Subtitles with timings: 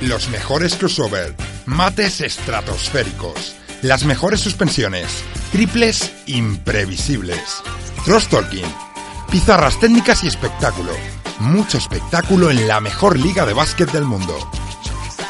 [0.00, 1.34] Los mejores crossover,
[1.66, 5.22] mates estratosféricos, las mejores suspensiones,
[5.52, 7.62] triples imprevisibles,
[8.04, 8.64] cross talking,
[9.30, 10.92] pizarras técnicas y espectáculo.
[11.38, 14.36] Mucho espectáculo en la mejor liga de básquet del mundo.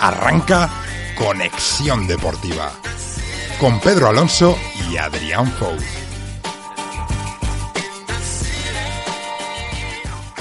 [0.00, 0.70] Arranca
[1.16, 2.72] Conexión Deportiva
[3.60, 4.56] con Pedro Alonso
[4.90, 5.76] y Adrián Fou.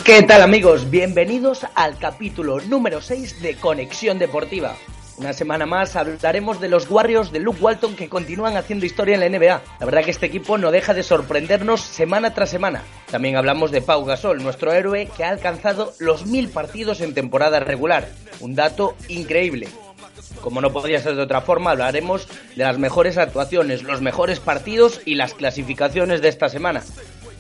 [0.10, 0.90] ¿Qué tal amigos?
[0.90, 4.76] Bienvenidos al capítulo número 6 de Conexión Deportiva.
[5.18, 9.20] Una semana más hablaremos de los Warriors de Luke Walton que continúan haciendo historia en
[9.20, 9.62] la NBA.
[9.80, 12.82] La verdad que este equipo no deja de sorprendernos semana tras semana.
[13.12, 17.60] También hablamos de Pau Gasol, nuestro héroe que ha alcanzado los mil partidos en temporada
[17.60, 18.10] regular.
[18.40, 19.68] Un dato increíble.
[20.42, 25.02] Como no podría ser de otra forma, hablaremos de las mejores actuaciones, los mejores partidos
[25.06, 26.82] y las clasificaciones de esta semana.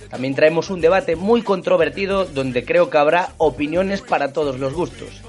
[0.09, 5.21] También traemos un debate muy controvertido donde creo que habrá opiniones para todos los gustos.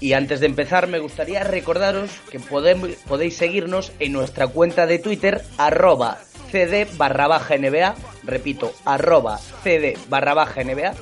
[0.00, 5.42] Y antes de empezar me gustaría recordaros que podéis seguirnos en nuestra cuenta de Twitter
[5.58, 6.18] arroba
[6.50, 10.94] cd barra baja NBA, repito, arroba cd barra baja NBA,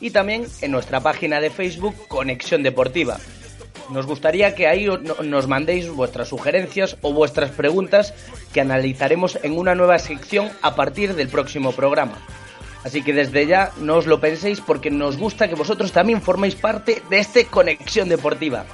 [0.00, 3.18] y también en nuestra página de Facebook Conexión Deportiva.
[3.90, 4.86] Nos gustaría que ahí
[5.24, 8.14] nos mandéis vuestras sugerencias o vuestras preguntas
[8.52, 12.18] que analizaremos en una nueva sección a partir del próximo programa.
[12.84, 16.54] Así que desde ya no os lo penséis porque nos gusta que vosotros también forméis
[16.54, 18.64] parte de esta conexión deportiva.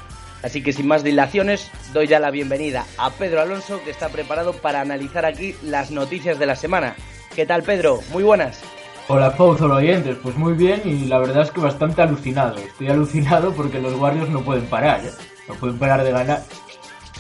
[0.42, 4.52] Así que sin más dilaciones, doy ya la bienvenida a Pedro Alonso que está preparado
[4.52, 6.94] para analizar aquí las noticias de la semana.
[7.34, 8.00] ¿Qué tal Pedro?
[8.12, 8.62] Muy buenas.
[9.08, 12.56] Hola Fausto, oyentes, pues muy bien y la verdad es que bastante alucinado.
[12.58, 15.10] Estoy alucinado porque los Warriors no pueden parar, ¿eh?
[15.48, 16.42] no pueden parar de ganar.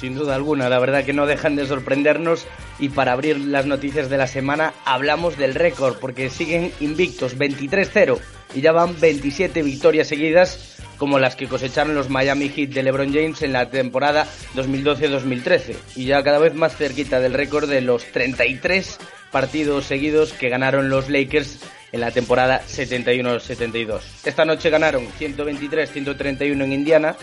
[0.00, 2.46] Sin duda alguna, la verdad que no dejan de sorprendernos
[2.78, 8.18] y para abrir las noticias de la semana hablamos del récord porque siguen invictos 23-0
[8.54, 13.12] y ya van 27 victorias seguidas como las que cosecharon los Miami Heat de LeBron
[13.12, 18.04] James en la temporada 2012-2013 y ya cada vez más cerquita del récord de los
[18.12, 18.98] 33
[19.32, 21.58] partidos seguidos que ganaron los Lakers
[21.90, 24.00] en la temporada 71-72.
[24.24, 27.16] Esta noche ganaron 123-131 en Indiana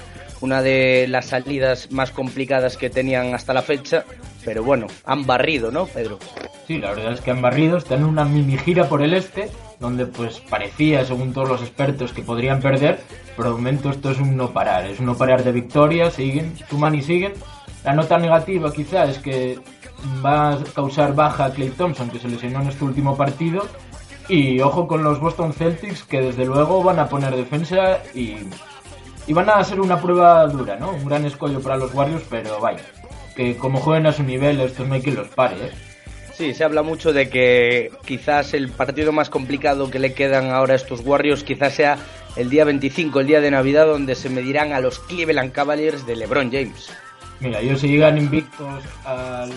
[0.45, 4.05] una de las salidas más complicadas que tenían hasta la fecha,
[4.45, 6.19] pero bueno, han barrido, ¿no, Pedro?
[6.67, 9.49] Sí, la verdad es que han barrido, están en una mini gira por el este,
[9.79, 12.99] donde pues parecía, según todos los expertos, que podrían perder,
[13.35, 16.55] pero de momento esto es un no parar, es un no parar de victorias, siguen,
[16.69, 17.33] suman y siguen.
[17.83, 19.59] La nota negativa quizá es que
[20.23, 23.65] va a causar baja a Clay Thompson, que se lesionó en este último partido,
[24.29, 28.37] y ojo con los Boston Celtics, que desde luego van a poner defensa y
[29.27, 30.91] y van a ser una prueba dura, ¿no?
[30.91, 32.83] Un gran escollo para los Warriors, pero vaya,
[33.35, 35.71] que como jueguen a su nivel, estos no hay quien los pare, ¿eh?
[36.33, 40.73] Sí, se habla mucho de que quizás el partido más complicado que le quedan ahora
[40.73, 41.97] a estos Warriors quizás sea
[42.35, 46.17] el día 25, el día de Navidad, donde se medirán a los Cleveland Cavaliers de
[46.17, 46.91] LeBron James.
[47.39, 49.49] Mira, ellos si llegan invictos al,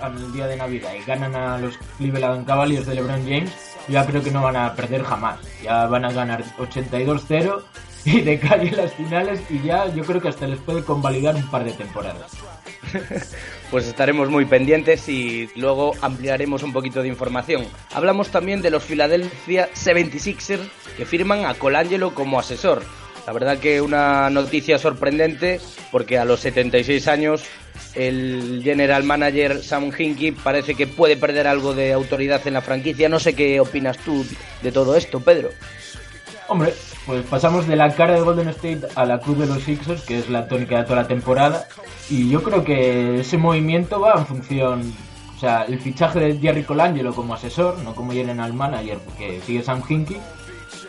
[0.00, 3.52] al, día de Navidad y ganan a los Cleveland Cavaliers de LeBron James,
[3.88, 5.38] ya creo que no van a perder jamás.
[5.62, 7.62] Ya van a ganar 82-0
[8.12, 11.46] y de calle las finales y ya yo creo que hasta les puede convalidar un
[11.50, 12.30] par de temporadas.
[13.70, 17.66] pues estaremos muy pendientes y luego ampliaremos un poquito de información.
[17.92, 22.84] Hablamos también de los Philadelphia 76ers que firman a Colangelo como asesor.
[23.26, 27.42] La verdad que una noticia sorprendente porque a los 76 años
[27.96, 33.08] el general manager Sam Hinkie parece que puede perder algo de autoridad en la franquicia.
[33.08, 34.24] No sé qué opinas tú
[34.62, 35.50] de todo esto, Pedro.
[36.48, 36.74] Hombre,
[37.06, 40.18] pues pasamos de la cara de Golden State a la cruz de los Sixers, que
[40.18, 41.66] es la tónica de toda la temporada.
[42.08, 44.94] Y yo creo que ese movimiento va en función.
[45.34, 49.62] O sea, el fichaje de Jerry Colangelo como asesor, no como general manager, porque sigue
[49.62, 50.18] Sam Hinkie,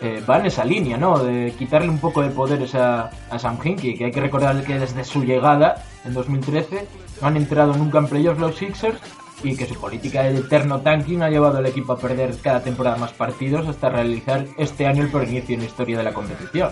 [0.00, 1.18] eh, va en esa línea, ¿no?
[1.18, 4.78] De quitarle un poco de poderes a, a Sam Hinkie, que hay que recordar que
[4.78, 6.86] desde su llegada en 2013
[7.20, 8.98] no han entrado nunca en playoffs los Sixers
[9.42, 12.96] y que su política de eterno tanking ha llevado al equipo a perder cada temporada
[12.96, 16.70] más partidos hasta realizar este año el inicio en la historia de la competición.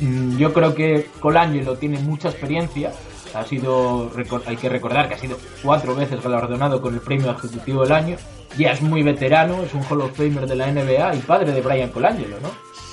[0.00, 2.92] Mm, yo creo que Colangelo tiene mucha experiencia,
[3.34, 4.10] ha sido,
[4.46, 8.16] hay que recordar que ha sido cuatro veces galardonado con el premio ejecutivo del año,
[8.58, 11.60] ya es muy veterano, es un Hall of Famer de la NBA y padre de
[11.60, 12.50] Brian Colangelo, ¿no?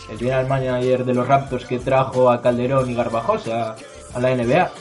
[0.09, 3.75] El general manager de los Raptors que trajo a Calderón y Garbajosa
[4.13, 4.71] a la NBA.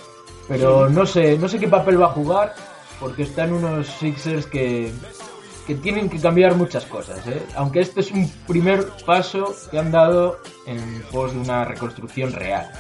[0.46, 2.54] Pero no sé, no sé qué papel va a jugar
[3.00, 4.90] porque están unos Sixers que,
[5.66, 7.42] que tienen que cambiar muchas cosas, ¿eh?
[7.56, 12.70] aunque este es un primer paso que han dado en pos de una reconstrucción real.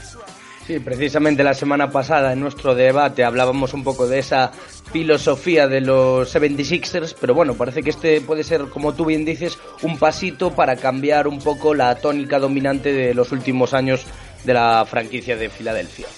[0.66, 4.50] Sí, precisamente la semana pasada en nuestro debate hablábamos un poco de esa
[4.92, 9.58] filosofía de los 76ers, pero bueno, parece que este puede ser, como tú bien dices,
[9.82, 14.06] un pasito para cambiar un poco la tónica dominante de los últimos años
[14.44, 16.08] de la franquicia de Filadelfia.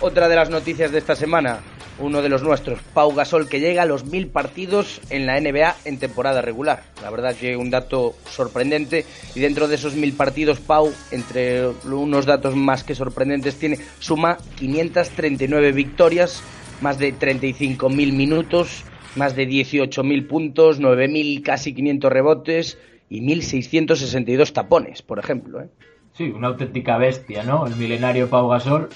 [0.00, 1.60] Otra de las noticias de esta semana,
[1.98, 5.76] uno de los nuestros, Pau Gasol, que llega a los mil partidos en la NBA
[5.84, 6.82] en temporada regular.
[7.02, 9.04] La verdad que un dato sorprendente.
[9.34, 14.38] Y dentro de esos mil partidos, Pau, entre unos datos más que sorprendentes, tiene suma
[14.56, 16.42] 539 victorias,
[16.80, 18.84] más de 35.000 minutos,
[19.16, 25.60] más de 18.000 puntos, 9.000 casi 500 rebotes y 1.662 tapones, por ejemplo.
[25.60, 25.68] ¿eh?
[26.12, 27.66] Sí, una auténtica bestia, ¿no?
[27.66, 28.88] El milenario Pau Gasol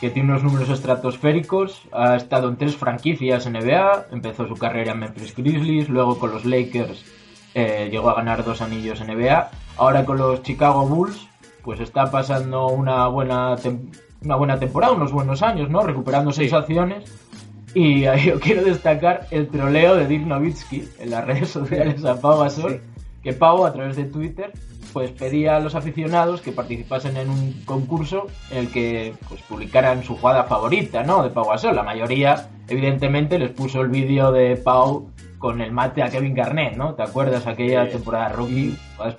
[0.00, 5.00] que tiene unos números estratosféricos, ha estado en tres franquicias NBA, empezó su carrera en
[5.00, 7.04] Memphis Grizzlies, luego con los Lakers
[7.54, 11.26] eh, llegó a ganar dos anillos en NBA, ahora con los Chicago Bulls,
[11.62, 13.56] pues está pasando una buena,
[14.22, 15.82] una buena temporada, unos buenos años, ¿no?
[15.82, 17.10] Recuperando sensaciones.
[17.74, 22.40] Y yo quiero destacar el troleo de Dirk Nowitzki en las redes sociales a Pau
[22.40, 22.80] Gasol,
[23.22, 24.52] que Pau a través de Twitter
[24.96, 30.02] pues pedía a los aficionados que participasen en un concurso en el que pues publicaran
[30.02, 31.22] su jugada favorita, ¿no?
[31.22, 31.76] De Pau Gasol.
[31.76, 36.78] La mayoría, evidentemente, les puso el vídeo de Pau con el mate a Kevin Garnett,
[36.78, 36.94] ¿no?
[36.94, 38.74] ¿Te acuerdas aquella temporada rookie?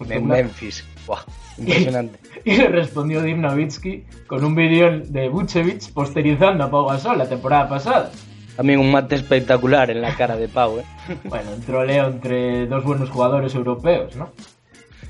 [0.07, 0.83] De Memphis.
[1.59, 2.18] impresionante.
[2.44, 7.69] Y, le respondió Dirk con un vídeo de Vucevic posterizando a Pau Gasol la temporada
[7.69, 8.09] pasada.
[8.56, 10.83] También un mate espectacular en la cara de Pau, ¿eh?
[11.25, 14.31] bueno, un troleo entre dos buenos jugadores europeos, ¿no?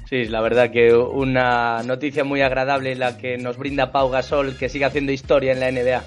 [0.09, 4.69] Sí, la verdad que una noticia muy agradable la que nos brinda Pau Gasol, que
[4.69, 6.01] sigue haciendo historia en la NBA.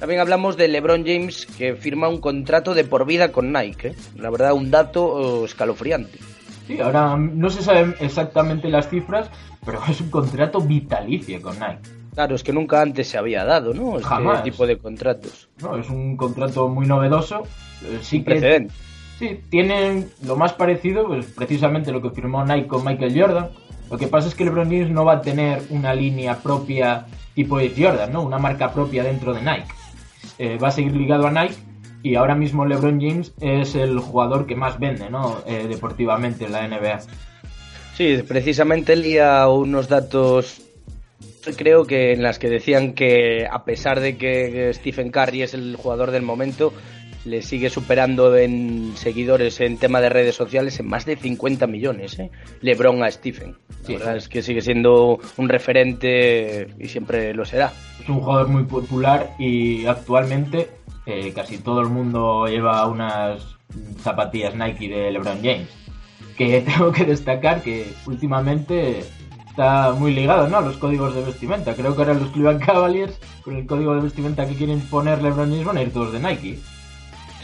[0.00, 3.88] También hablamos de LeBron James, que firma un contrato de por vida con Nike.
[3.88, 3.94] ¿eh?
[4.16, 6.18] La verdad, un dato oh, escalofriante.
[6.66, 9.30] Sí, ahora no se saben exactamente las cifras,
[9.66, 12.02] pero es un contrato vitalicio con Nike.
[12.14, 13.98] Claro, es que nunca antes se había dado, ¿no?
[13.98, 15.50] Este tipo de contratos.
[15.60, 17.42] No, es un contrato muy novedoso.
[17.84, 18.72] Eh, sí precedente.
[19.22, 23.50] Sí, tienen lo más parecido, pues precisamente lo que firmó Nike con Michael Jordan.
[23.88, 27.56] Lo que pasa es que LeBron James no va a tener una línea propia tipo
[27.58, 28.22] de Jordan, ¿no?
[28.22, 29.68] Una marca propia dentro de Nike.
[30.38, 31.54] Eh, va a seguir ligado a Nike
[32.02, 35.38] y ahora mismo LeBron James es el jugador que más vende, ¿no?
[35.46, 37.02] Eh, deportivamente en la NBA.
[37.94, 40.62] Sí, precisamente leía unos datos
[41.56, 45.76] creo que en las que decían que a pesar de que Stephen Curry es el
[45.76, 46.72] jugador del momento,
[47.24, 52.18] le sigue superando en seguidores en tema de redes sociales en más de 50 millones,
[52.18, 52.30] ¿eh?
[52.60, 53.56] LeBron a Stephen.
[53.88, 57.72] La verdad es que sigue siendo un referente y siempre lo será.
[58.00, 60.70] Es un jugador muy popular y actualmente
[61.06, 63.56] eh, casi todo el mundo lleva unas
[64.00, 65.68] zapatillas Nike de LeBron James.
[66.36, 69.00] Que tengo que destacar que últimamente
[69.48, 70.58] está muy ligado ¿no?
[70.58, 71.74] a los códigos de vestimenta.
[71.74, 75.50] Creo que ahora los Cleveland Cavaliers, con el código de vestimenta que quieren poner LeBron
[75.50, 76.58] James, van a ir todos de Nike.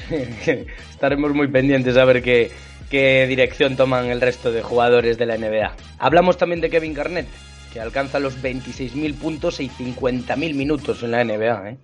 [0.90, 5.72] estaremos muy pendientes a ver qué, dirección toman el resto de jugadores de la NBA.
[5.98, 7.28] Hablamos también de Kevin Garnett,
[7.72, 11.70] que alcanza los 26.000 puntos y 50.000 minutos en la NBA.
[11.70, 11.78] ¿eh?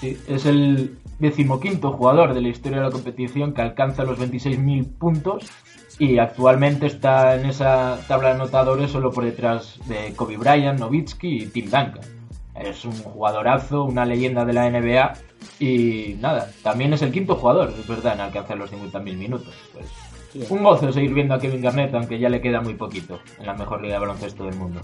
[0.00, 4.98] Sí, es el decimoquinto jugador de la historia de la competición que alcanza los 26.000
[4.98, 5.50] puntos
[5.98, 11.42] y actualmente está en esa tabla de anotadores solo por detrás de Kobe Bryant, Nowitzki
[11.42, 12.19] y Tim Duncan.
[12.54, 15.14] Es un jugadorazo, una leyenda de la NBA
[15.58, 19.54] y nada, también es el quinto jugador, es verdad, en alcanzar los 50.000 minutos.
[19.72, 23.46] Pues, un gozo seguir viendo a Kevin Garnett, aunque ya le queda muy poquito en
[23.46, 24.80] la mejor liga de baloncesto del mundo.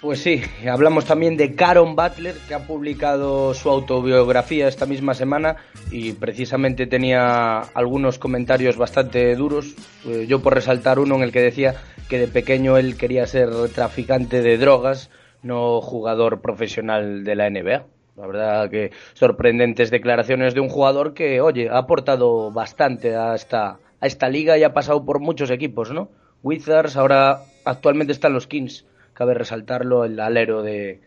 [0.00, 5.56] Pues sí, hablamos también de Caron Butler, que ha publicado su autobiografía esta misma semana
[5.90, 9.74] y precisamente tenía algunos comentarios bastante duros.
[10.06, 11.76] Eh, yo por resaltar uno en el que decía
[12.08, 15.10] que de pequeño él quería ser traficante de drogas,
[15.42, 17.86] no jugador profesional de la NBA.
[18.16, 23.78] La verdad que sorprendentes declaraciones de un jugador que, oye, ha aportado bastante a esta,
[24.00, 26.08] a esta liga y ha pasado por muchos equipos, ¿no?
[26.42, 31.00] Wizards, ahora actualmente están los Kings, cabe resaltarlo, el alero de,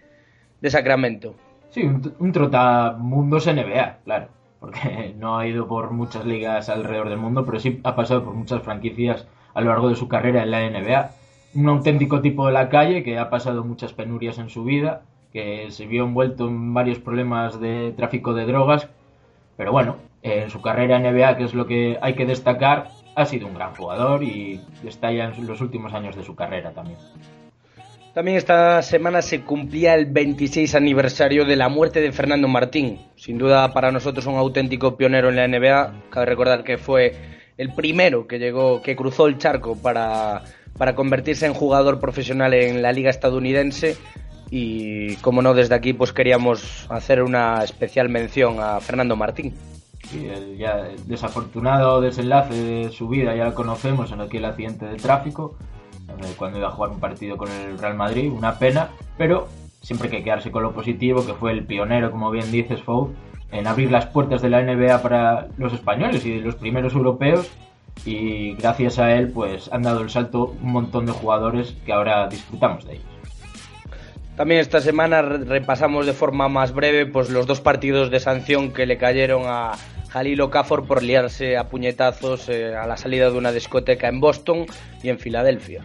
[0.61, 1.35] de Sacramento.
[1.71, 4.27] Sí, un, un trotamundos NBA, claro,
[4.59, 8.33] porque no ha ido por muchas ligas alrededor del mundo, pero sí ha pasado por
[8.33, 11.11] muchas franquicias a lo largo de su carrera en la NBA.
[11.55, 15.01] Un auténtico tipo de la calle que ha pasado muchas penurias en su vida
[15.33, 18.87] que se vio envuelto en varios problemas de tráfico de drogas
[19.57, 23.47] Pero bueno, en su carrera NBA, que es lo que hay que destacar, ha sido
[23.47, 26.97] un gran jugador y está ya en los últimos años de su carrera también.
[28.13, 32.99] También esta semana se cumplía el 26 aniversario de la muerte de Fernando Martín.
[33.15, 36.09] Sin duda para nosotros un auténtico pionero en la NBA.
[36.09, 37.13] Cabe recordar que fue
[37.57, 40.43] el primero que llegó, que cruzó el charco para,
[40.79, 43.97] para convertirse en jugador profesional en la liga estadounidense.
[44.49, 49.53] Y como no, desde aquí pues queríamos hacer una especial mención a Fernando Martín.
[50.05, 54.95] Sí, el ya desafortunado desenlace de su vida ya lo conocemos en aquel accidente de
[54.95, 55.55] tráfico
[56.37, 59.47] cuando iba a jugar un partido con el Real Madrid, una pena, pero
[59.81, 63.13] siempre hay que quedarse con lo positivo, que fue el pionero, como bien dices, Fou,
[63.51, 67.49] en abrir las puertas de la NBA para los españoles y los primeros europeos
[68.05, 72.27] y gracias a él pues han dado el salto un montón de jugadores que ahora
[72.27, 73.05] disfrutamos de ellos.
[74.35, 78.85] También esta semana repasamos de forma más breve pues los dos partidos de sanción que
[78.85, 79.73] le cayeron a
[80.09, 84.65] Jalil Okafor por liarse a puñetazos eh, a la salida de una discoteca en Boston
[85.03, 85.83] y en Filadelfia.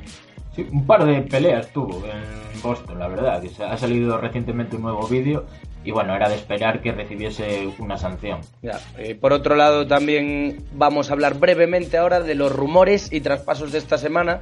[0.55, 4.83] Sí, un par de peleas tuvo en Boston, la verdad, que ha salido recientemente un
[4.83, 5.47] nuevo vídeo
[5.85, 8.41] y bueno, era de esperar que recibiese una sanción.
[8.63, 13.21] Ya, eh, por otro lado, también vamos a hablar brevemente ahora de los rumores y
[13.21, 14.41] traspasos de esta semana.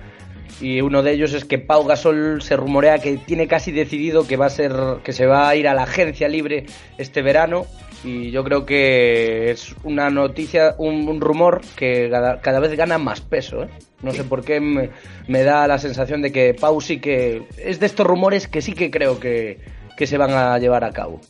[0.61, 4.37] Y uno de ellos es que Pau Gasol se rumorea que tiene casi decidido que
[4.37, 4.73] va a ser
[5.03, 6.67] que se va a ir a la agencia libre
[6.99, 7.67] este verano
[8.05, 13.63] y yo creo que es una noticia, un, rumor que cada, vez gana más peso.
[13.63, 13.69] ¿eh?
[14.03, 17.87] No sé por qué me, da la sensación de que Pau sí que es de
[17.87, 19.59] estos rumores que sí que creo que,
[19.97, 21.21] que se van a llevar a cabo.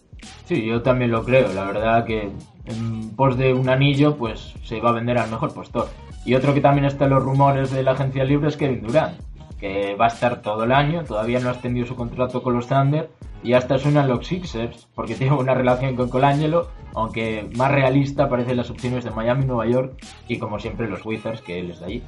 [0.47, 1.53] Sí, yo también lo creo.
[1.53, 2.31] La verdad que
[2.67, 5.89] en pos de un anillo, pues se va a vender al mejor postor.
[6.25, 9.19] Y otro que también está en los rumores de la agencia libre es Kevin Durant,
[9.63, 12.67] que va a estar todo el año, todavía no ha extendido su contrato con los
[12.67, 13.09] Thunder
[13.45, 18.57] y hasta suenan los Sixers, porque tiene una relación con Colangelo, aunque más realista parecen
[18.57, 21.87] las opciones de Miami, Nueva York y como siempre los Wizards, que él es de
[21.87, 22.03] allí.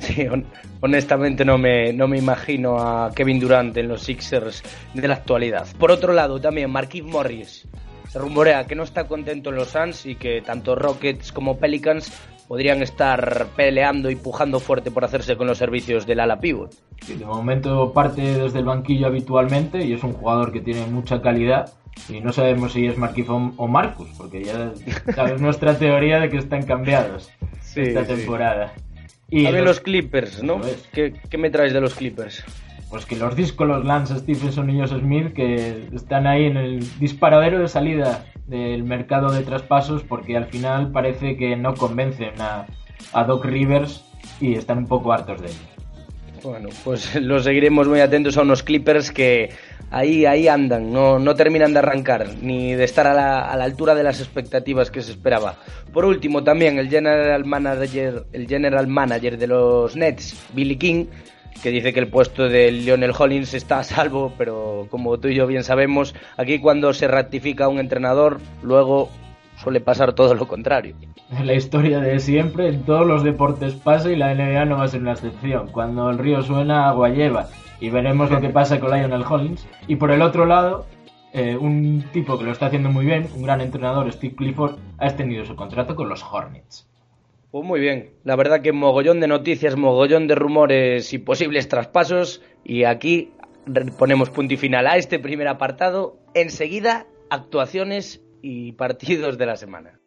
[0.00, 0.26] Sí,
[0.80, 5.68] honestamente no me, no me imagino a Kevin Durant en los Sixers de la actualidad.
[5.78, 7.68] Por otro lado, también Marquis Morris.
[8.08, 12.12] Se rumorea que no está contento en los Suns y que tanto Rockets como Pelicans
[12.52, 16.70] podrían estar peleando y pujando fuerte por hacerse con los servicios del ala pivot.
[17.08, 21.72] de momento parte desde el banquillo habitualmente y es un jugador que tiene mucha calidad
[22.10, 24.70] y no sabemos si es Marquis o Marcus, porque ya
[25.14, 27.30] sabes nuestra teoría de que están cambiados
[27.74, 28.74] esta temporada.
[29.30, 30.60] Y También los, Clippers, ¿no?
[30.92, 32.44] ¿Qué, ¿Qué, me traes de los Clippers?
[32.90, 36.98] Pues que los discos los Lance Stephenson y Josh Smith que están ahí en el
[36.98, 42.66] disparadero de salida del mercado de traspasos porque al final parece que no convencen a,
[43.26, 44.04] Doc Rivers
[44.40, 45.60] y están un poco hartos de ellos.
[46.42, 49.50] Bueno, pues lo seguiremos muy atentos a unos Clippers que
[49.90, 53.64] ahí, ahí andan, no, no terminan de arrancar ni de estar a la, a la,
[53.64, 55.56] altura de las expectativas que se esperaba.
[55.92, 61.06] Por último, también el general manager, el general manager de los Nets, Billy King,
[61.62, 65.34] que dice que el puesto de Lionel Hollins está a salvo, pero como tú y
[65.34, 69.10] yo bien sabemos, aquí cuando se ratifica un entrenador, luego
[69.56, 70.96] suele pasar todo lo contrario.
[71.42, 74.88] La historia de siempre, en todos los deportes pasa y la NBA no va a
[74.88, 75.68] ser una excepción.
[75.68, 77.48] Cuando el río suena, agua lleva.
[77.80, 79.66] Y veremos lo que pasa con Lionel Hollins.
[79.86, 80.86] Y por el otro lado,
[81.32, 85.06] eh, un tipo que lo está haciendo muy bien, un gran entrenador, Steve Clifford, ha
[85.06, 86.88] extendido su contrato con los Hornets.
[87.52, 92.40] Pues muy bien, la verdad que mogollón de noticias, mogollón de rumores y posibles traspasos
[92.64, 93.34] y aquí
[93.98, 96.16] ponemos punto y final a este primer apartado.
[96.32, 100.00] Enseguida, actuaciones y partidos de la semana.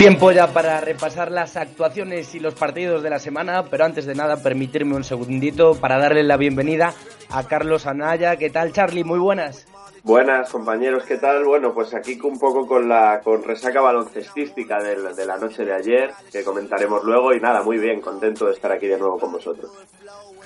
[0.00, 4.14] Tiempo ya para repasar las actuaciones y los partidos de la semana, pero antes de
[4.14, 6.94] nada permitirme un segundito para darle la bienvenida
[7.28, 8.36] a Carlos Anaya.
[8.36, 9.04] ¿Qué tal Charlie?
[9.04, 9.66] Muy buenas.
[10.02, 11.44] Buenas compañeros, ¿qué tal?
[11.44, 15.74] Bueno, pues aquí un poco con la con resaca baloncestística de, de la noche de
[15.74, 19.32] ayer, que comentaremos luego y nada, muy bien, contento de estar aquí de nuevo con
[19.32, 19.70] vosotros.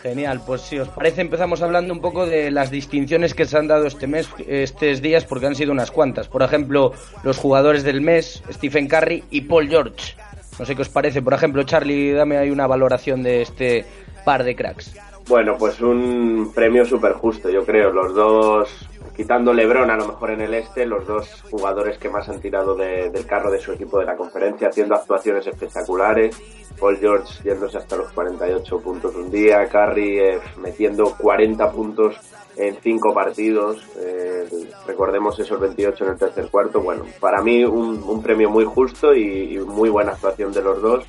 [0.04, 3.68] Genial, pues si os parece empezamos hablando un poco de las distinciones que se han
[3.68, 6.28] dado este mes, estos días, porque han sido unas cuantas.
[6.28, 6.92] Por ejemplo,
[7.22, 10.14] los jugadores del mes, Stephen Curry y Paul George.
[10.58, 11.22] No sé qué os parece.
[11.22, 13.86] Por ejemplo, Charlie, dame ahí una valoración de este
[14.26, 14.94] par de cracks.
[15.26, 17.90] Bueno, pues un premio súper justo, yo creo.
[17.90, 22.28] Los dos, quitando Lebron a lo mejor en el este, los dos jugadores que más
[22.28, 26.40] han tirado del carro de su equipo de la conferencia, haciendo actuaciones espectaculares
[26.78, 32.16] Paul George yéndose hasta los 48 puntos un día, Curry eh, metiendo 40 puntos
[32.56, 34.44] en cinco partidos, eh,
[34.86, 39.58] recordemos esos 28 en el tercer cuarto, bueno, para mí un, premio muy justo y,
[39.58, 41.04] muy buena actuación de los dos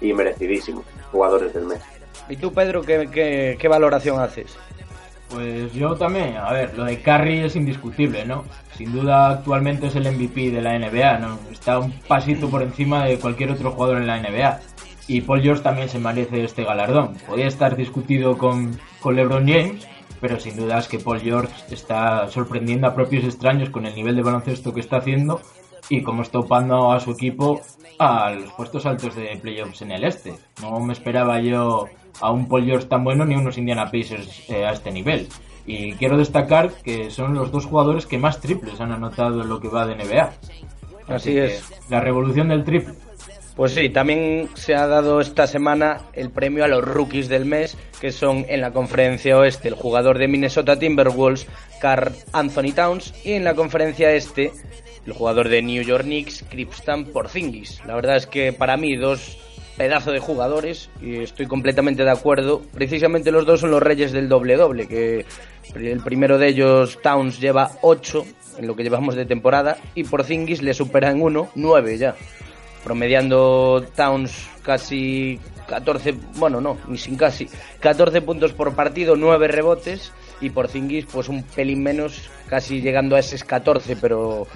[0.00, 1.80] y merecidísimo, jugadores del mes.
[2.28, 4.56] ¿Y tú, Pedro, qué, valoración haces?
[5.30, 8.44] Pues yo también, a ver, lo de Curry es indiscutible, ¿no?
[8.76, 11.38] Sin duda actualmente es el MVP de la NBA, ¿no?
[11.52, 14.60] Está un pasito por encima de cualquier otro jugador en la NBA.
[15.06, 17.14] Y Paul George también se merece este galardón.
[17.26, 19.86] Podría estar discutido con, con LeBron James,
[20.20, 24.16] pero sin duda es que Paul George está sorprendiendo a propios extraños con el nivel
[24.16, 25.40] de baloncesto que está haciendo
[25.88, 27.60] y como está opando a su equipo
[27.98, 30.34] a los puestos altos de playoffs en el este.
[30.62, 31.86] No me esperaba yo
[32.20, 35.28] a un Paul George tan bueno ni a unos Indiana Pacers eh, a este nivel.
[35.66, 39.60] Y quiero destacar que son los dos jugadores que más triples han anotado en lo
[39.60, 40.32] que va de NBA.
[41.08, 41.70] Así, es.
[41.88, 42.94] La revolución del triple.
[43.56, 47.76] Pues sí, también se ha dado esta semana el premio a los rookies del mes,
[48.00, 51.46] que son en la conferencia oeste el jugador de Minnesota Timberwolves,
[51.80, 54.52] Carl Anthony Towns, y en la conferencia este
[55.04, 57.84] el jugador de New York Knicks, Kripstan Porzingis.
[57.84, 59.38] La verdad es que para mí dos
[59.76, 62.62] pedazos de jugadores y estoy completamente de acuerdo.
[62.72, 65.24] Precisamente los dos son los reyes del doble doble, que
[65.74, 68.24] el primero de ellos Towns lleva 8
[68.58, 72.14] en lo que llevamos de temporada y Porzingis le supera en 1 9 ya
[72.84, 77.48] promediando Towns casi 14, bueno, no, ni sin casi,
[77.78, 83.14] 14 puntos por partido, 9 rebotes y por Zingis pues un pelín menos, casi llegando
[83.14, 84.48] a esos 14, pero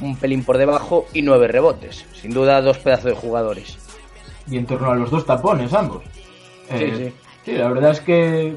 [0.00, 2.04] un pelín por debajo y 9 rebotes.
[2.12, 3.78] Sin duda dos pedazos de jugadores.
[4.48, 6.02] Y en torno a los dos tapones ambos.
[6.68, 7.12] sí, eh, sí.
[7.44, 8.56] sí, la verdad es que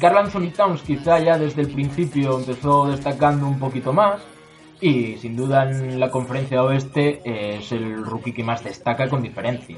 [0.00, 4.20] Carl Anthony Towns quizá ya desde el principio empezó destacando un poquito más
[4.80, 9.22] y sin duda en la conferencia oeste eh, es el rookie que más destaca con
[9.22, 9.76] diferencia.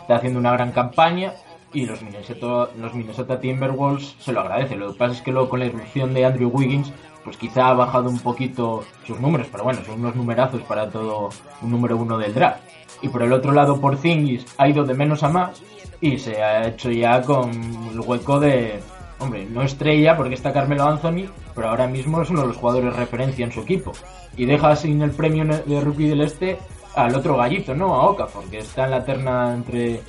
[0.00, 1.34] Está haciendo una gran campaña
[1.72, 4.80] y los Minnesota, los Minnesota Timberwolves se lo agradecen.
[4.80, 6.92] Lo que pasa es que luego con la irrupción de Andrew Wiggins,
[7.24, 11.30] pues quizá ha bajado un poquito sus números, pero bueno, son unos numerazos para todo
[11.62, 12.62] un número uno del draft.
[13.02, 15.62] Y por el otro lado, por Zingis ha ido de menos a más
[16.00, 17.50] y se ha hecho ya con
[17.92, 18.80] el hueco de,
[19.18, 22.94] hombre, no estrella porque está Carmelo Anthony, pero ahora mismo es uno de los jugadores
[22.94, 23.92] referencia en su equipo.
[24.36, 26.58] Y deja sin el premio de rookie del este
[26.94, 27.94] al otro gallito, ¿no?
[27.94, 30.00] A Okafor, que está en la terna entre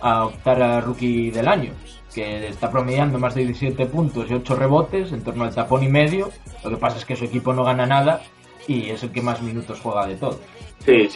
[0.00, 1.72] a optar a rookie del año,
[2.14, 5.88] que está promediando más de 17 puntos y 8 rebotes, en torno al tapón y
[5.88, 6.30] medio.
[6.62, 8.22] Lo que pasa es que su equipo no gana nada
[8.66, 10.38] y es el que más minutos juega de todos.
[10.84, 11.08] Sí,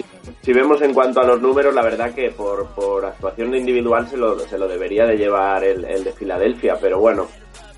[0.42, 4.16] si vemos en cuanto a los números, la verdad que por, por actuación individual se
[4.16, 7.28] lo, se lo debería de llevar el, el de Filadelfia, pero bueno,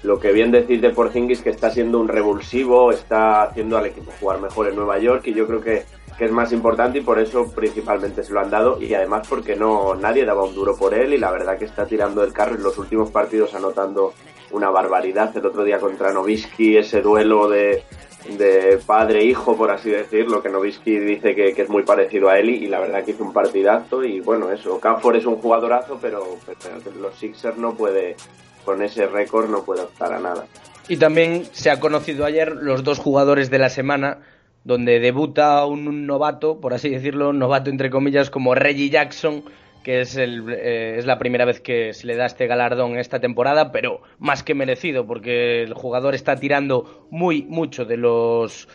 [0.04, 4.12] lo que bien decís de Porzingis que está siendo un revulsivo, está haciendo al equipo
[4.20, 5.84] jugar mejor en Nueva York y yo creo que,
[6.16, 9.96] es más importante y por eso principalmente se lo han dado y además porque no
[9.96, 12.62] nadie daba un duro por él y la verdad que está tirando el carro en
[12.62, 14.12] los últimos partidos anotando
[14.52, 15.36] una barbaridad.
[15.36, 17.82] El otro día contra Novisky, ese duelo de,
[18.28, 22.66] de padre-hijo, por así decirlo, que Novisky dice que, es muy parecido a Eli y
[22.66, 26.96] la verdad que hizo un partidazo y bueno, eso, Canfor es un jugadorazo, pero, pero
[27.00, 28.16] los Sixers no puede
[28.64, 30.46] con ese récord no puede optar a nada.
[30.88, 34.18] Y también se ha conocido ayer los dos jugadores de la semana,
[34.64, 39.44] donde debuta un novato, por así decirlo, novato entre comillas, como Reggie Jackson,
[39.84, 43.20] que es, el, eh, es la primera vez que se le da este galardón esta
[43.20, 48.66] temporada, pero más que merecido, porque el jugador está tirando muy mucho de los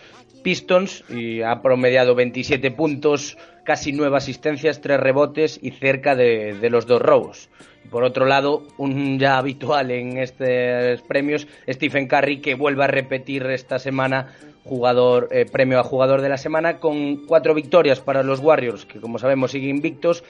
[0.43, 6.69] Pistons y ha promediado 27 puntos, casi nueve asistencias, tres rebotes y cerca de, de
[6.69, 7.49] los dos robos.
[7.89, 13.45] Por otro lado, un ya habitual en estos premios, Stephen Curry, que vuelve a repetir
[13.47, 14.27] esta semana
[14.63, 18.99] jugador, eh, premio a jugador de la semana con cuatro victorias para los Warriors, que
[18.99, 20.23] como sabemos siguen invictos,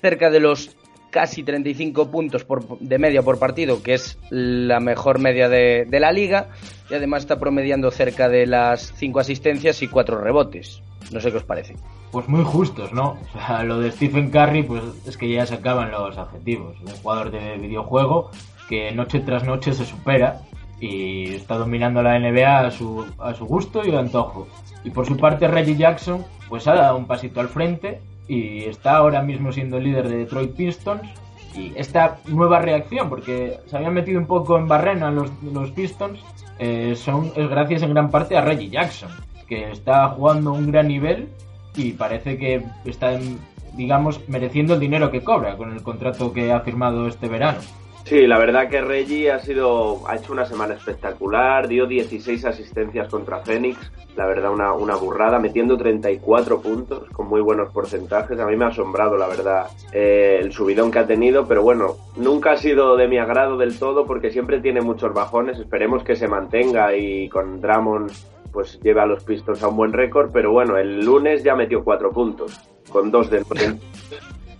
[0.00, 0.76] cerca de los
[1.10, 6.12] casi 35 puntos por, de media por partido, que es la mejor media de, la
[6.12, 6.48] liga,
[6.90, 10.82] y además está promediando cerca de las cinco asistencias y cuatro rebotes.
[11.12, 11.74] No sé qué os parece
[12.12, 13.18] pues muy justos, ¿no?
[13.64, 16.74] Lo de Stephen Curry, pues es que ya se acaban los adjetivos.
[16.80, 18.30] Un jugador de videojuego
[18.70, 20.40] que noche tras noche se supera
[20.80, 24.46] y está dominando la NBA a su, a su gusto y antojo.
[24.84, 28.96] Y por su parte Reggie Jackson, pues ha dado un pasito al frente y está
[28.96, 31.02] ahora mismo siendo líder de Detroit Pistons.
[31.54, 36.20] Y esta nueva reacción, porque se habían metido un poco en barrena los, los Pistons,
[36.58, 39.10] eh, son, es gracias en gran parte a Reggie Jackson,
[39.48, 41.28] que está jugando un gran nivel
[41.74, 43.18] y parece que está,
[43.74, 47.60] digamos, mereciendo el dinero que cobra con el contrato que ha firmado este verano.
[48.06, 53.08] Sí, la verdad que Reggie ha sido ha hecho una semana espectacular, dio 16 asistencias
[53.08, 58.38] contra Phoenix, la verdad una, una burrada, metiendo 34 puntos con muy buenos porcentajes.
[58.38, 61.96] A mí me ha asombrado, la verdad, eh, el subidón que ha tenido, pero bueno,
[62.14, 65.58] nunca ha sido de mi agrado del todo porque siempre tiene muchos bajones.
[65.58, 68.12] Esperemos que se mantenga y con Drummond
[68.52, 71.82] pues lleve a los Pistons a un buen récord, pero bueno, el lunes ya metió
[71.82, 72.56] cuatro puntos
[72.88, 73.42] con dos de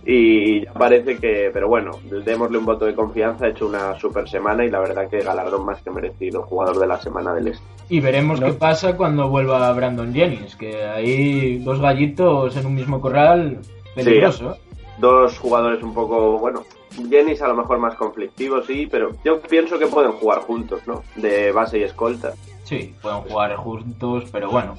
[0.05, 1.91] y ya parece que, pero bueno,
[2.23, 5.65] démosle un voto de confianza, ha hecho una super semana y la verdad que galardón
[5.65, 7.63] más que merecido, jugador de la semana del Este.
[7.89, 13.01] Y veremos qué pasa cuando vuelva Brandon Jennings, que hay dos gallitos en un mismo
[13.01, 13.59] corral
[13.95, 14.57] peligroso.
[14.97, 16.63] dos jugadores un poco, bueno,
[17.09, 21.03] Jennings a lo mejor más conflictivo, sí, pero yo pienso que pueden jugar juntos, ¿no?
[21.15, 22.33] De base y escolta.
[22.63, 24.75] Sí, pueden jugar juntos, pero bueno,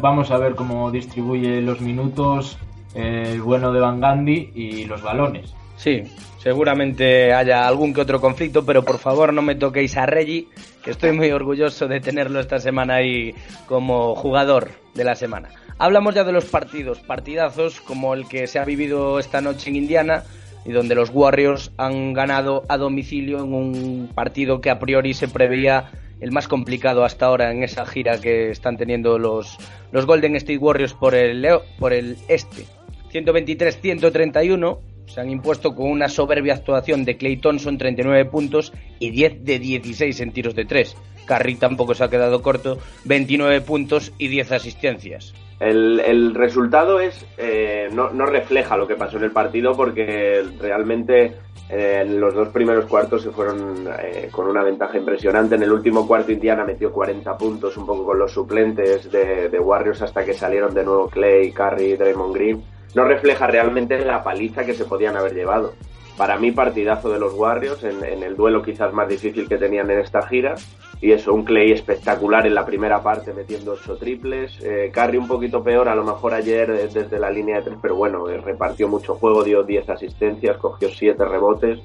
[0.00, 2.58] vamos a ver cómo distribuye los minutos
[2.94, 5.54] el bueno de Van Gandhi y los balones.
[5.76, 6.02] Sí,
[6.38, 10.48] seguramente haya algún que otro conflicto, pero por favor no me toquéis a Reggie,
[10.84, 13.34] que estoy muy orgulloso de tenerlo esta semana ahí
[13.66, 15.48] como jugador de la semana.
[15.78, 19.76] Hablamos ya de los partidos, partidazos como el que se ha vivido esta noche en
[19.76, 20.24] Indiana
[20.66, 25.28] y donde los Warriors han ganado a domicilio en un partido que a priori se
[25.28, 29.56] preveía el más complicado hasta ahora en esa gira que están teniendo los,
[29.90, 31.46] los Golden State Warriors por el,
[31.78, 32.66] por el este.
[33.12, 34.78] 123-131
[35.10, 39.58] se han impuesto con una soberbia actuación de Clay Thompson, 39 puntos y 10 de
[39.58, 40.96] 16 en tiros de 3.
[41.26, 45.34] Curry tampoco se ha quedado corto, 29 puntos y 10 asistencias.
[45.58, 51.34] El, resultado es eh, no, refleja lo que pasó en el partido porque realmente
[51.68, 55.56] eh, en los dos primeros cuartos se fueron eh, con una ventaja impresionante.
[55.56, 59.58] En el último cuarto Indiana metió 40 puntos un poco con los suplentes de, de
[59.58, 62.62] Warriors hasta que salieron de nuevo Clay, Curry, Draymond Green
[62.94, 65.74] no refleja realmente la paliza que se podían haber llevado.
[66.20, 70.00] Para mí, partidazo de los Warriors en, el duelo quizás más difícil que tenían en
[70.00, 70.54] esta gira.
[71.00, 74.60] Y eso, un Clay espectacular en la primera parte metiendo ocho triples.
[74.62, 77.94] Eh, un poquito peor, a lo mejor ayer eh, desde la línea de tres, pero
[77.96, 81.80] bueno, eh, repartió mucho juego, dio 10 asistencias, cogió 7 rebotes.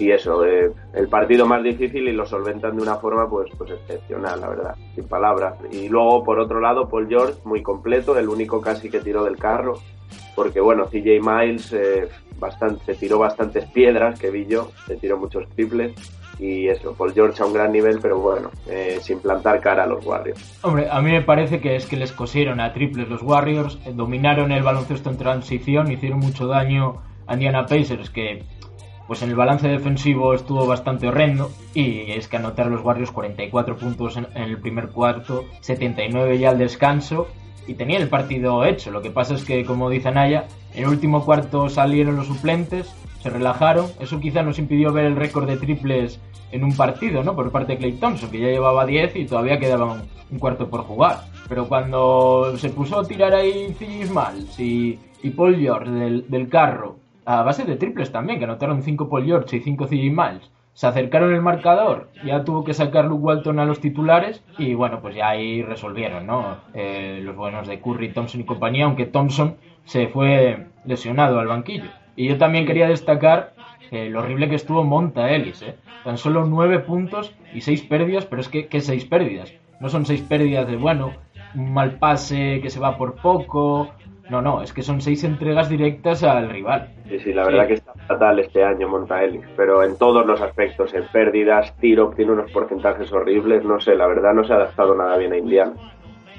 [0.00, 3.70] Y eso, eh, el partido más difícil y lo solventan de una forma pues, pues
[3.70, 5.54] excepcional, la verdad, sin palabras.
[5.70, 9.36] Y luego, por otro lado, Paul George, muy completo, el único casi que tiró del
[9.36, 9.78] carro
[10.34, 12.08] porque bueno, CJ Miles eh,
[12.38, 15.92] bastante, se tiró bastantes piedras, que vi yo, se tiró muchos triples
[16.38, 19.86] y eso, Paul George a un gran nivel, pero bueno, eh, sin plantar cara a
[19.86, 20.58] los Warriors.
[20.62, 23.92] Hombre, a mí me parece que es que les cosieron a triples los Warriors, eh,
[23.94, 28.42] dominaron el baloncesto en transición, hicieron mucho daño a Indiana Pacers, que
[29.10, 33.76] pues en el balance defensivo estuvo bastante horrendo y es que anotar los Warriors 44
[33.76, 37.26] puntos en, el primer cuarto, 79 ya al descanso
[37.66, 38.92] y tenía el partido hecho.
[38.92, 42.94] Lo que pasa es que, como dice Anaya, en el último cuarto salieron los suplentes,
[43.20, 43.86] se relajaron.
[43.98, 46.20] Eso quizá nos impidió ver el récord de triples
[46.52, 47.34] en un partido, ¿no?
[47.34, 49.92] Por parte de Clay Thompson, que ya llevaba 10 y todavía quedaba
[50.30, 51.24] un, cuarto por jugar.
[51.48, 57.42] Pero cuando se puso a tirar ahí Miles y, y Paul George del, carro, a
[57.42, 61.42] base de triples también, que anotaron 5 Paul George y 5 Miles, se acercaron el
[61.42, 65.62] marcador, ya tuvo que sacar Luke Walton a los titulares y bueno, pues ya ahí
[65.62, 66.58] resolvieron, ¿no?
[66.74, 71.90] Eh, los buenos de Curry, Thompson y compañía, aunque Thompson se fue lesionado al banquillo.
[72.16, 73.54] Y yo también quería destacar
[73.90, 75.76] eh, lo horrible que estuvo Monta Ellis, ¿eh?
[76.04, 79.52] Tan solo nueve puntos y seis pérdidas, pero es que, ¿qué seis pérdidas?
[79.80, 81.12] No son seis pérdidas de, bueno,
[81.54, 83.90] un mal pase que se va por poco,
[84.30, 86.88] no, no, es que son seis entregas directas al rival.
[87.08, 90.94] Sí, sí, la verdad que está fatal este año Montaelix, pero en todos los aspectos,
[90.94, 94.94] en pérdidas, tiro, tiene unos porcentajes horribles, no sé, la verdad no se ha adaptado
[94.94, 95.72] nada bien a Indiana.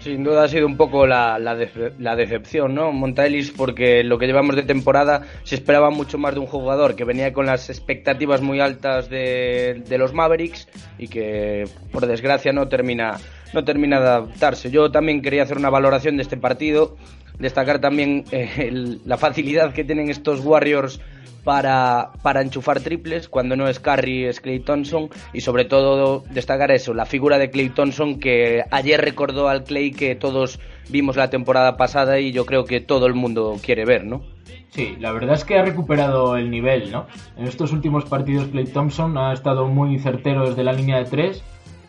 [0.01, 2.91] Sin duda ha sido un poco la, la, decepción, ¿no?
[2.91, 7.03] Montaelis, porque lo que llevamos de temporada se esperaba mucho más de un jugador que
[7.03, 12.67] venía con las expectativas muy altas de, de los Mavericks y que, por desgracia, no
[12.67, 13.17] termina,
[13.53, 14.71] no termina de adaptarse.
[14.71, 16.95] Yo también quería hacer una valoración de este partido
[17.41, 21.01] Destacar también eh, la facilidad que tienen estos Warriors
[21.43, 26.69] para, para enchufar triples cuando no es Curry, es Clay Thompson y sobre todo destacar
[26.71, 30.59] eso, la figura de Clay Thompson que ayer recordó al Clay que todos
[30.89, 34.21] vimos la temporada pasada y yo creo que todo el mundo quiere ver, ¿no?
[34.69, 37.07] Sí, la verdad es que ha recuperado el nivel, ¿no?
[37.37, 41.43] En estos últimos partidos Clay Thompson ha estado muy certero desde la línea de tres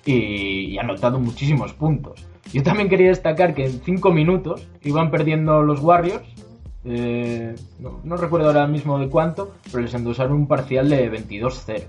[0.05, 2.27] y, ha anotado muchísimos puntos.
[2.53, 6.25] Yo también quería destacar que en 5 minutos iban perdiendo los Warriors.
[6.85, 11.85] Eh, no, recuerdo ahora mismo de cuánto, pero les endosaron un parcial de 22-0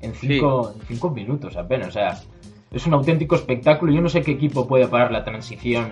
[0.00, 1.88] en 5 minutos apenas.
[1.88, 2.20] O sea,
[2.72, 3.92] es un auténtico espectáculo.
[3.92, 5.90] Yo no sé qué equipo puede parar la transición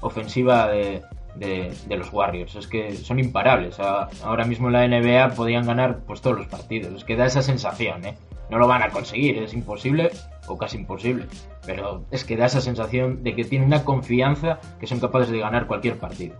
[0.00, 1.02] ofensiva de,
[1.36, 2.56] de, los Warriors.
[2.56, 3.78] Es que son imparables.
[3.78, 6.94] ahora mismo en la NBA podían ganar pues todos los partidos.
[6.94, 8.16] Es que da esa sensación, ¿eh?
[8.50, 10.10] No lo van a conseguir, es imposible
[10.48, 11.26] o casi imposible.
[11.66, 15.38] Pero es que da esa sensación de que tienen una confianza que son capaces de
[15.38, 16.36] ganar cualquier partido.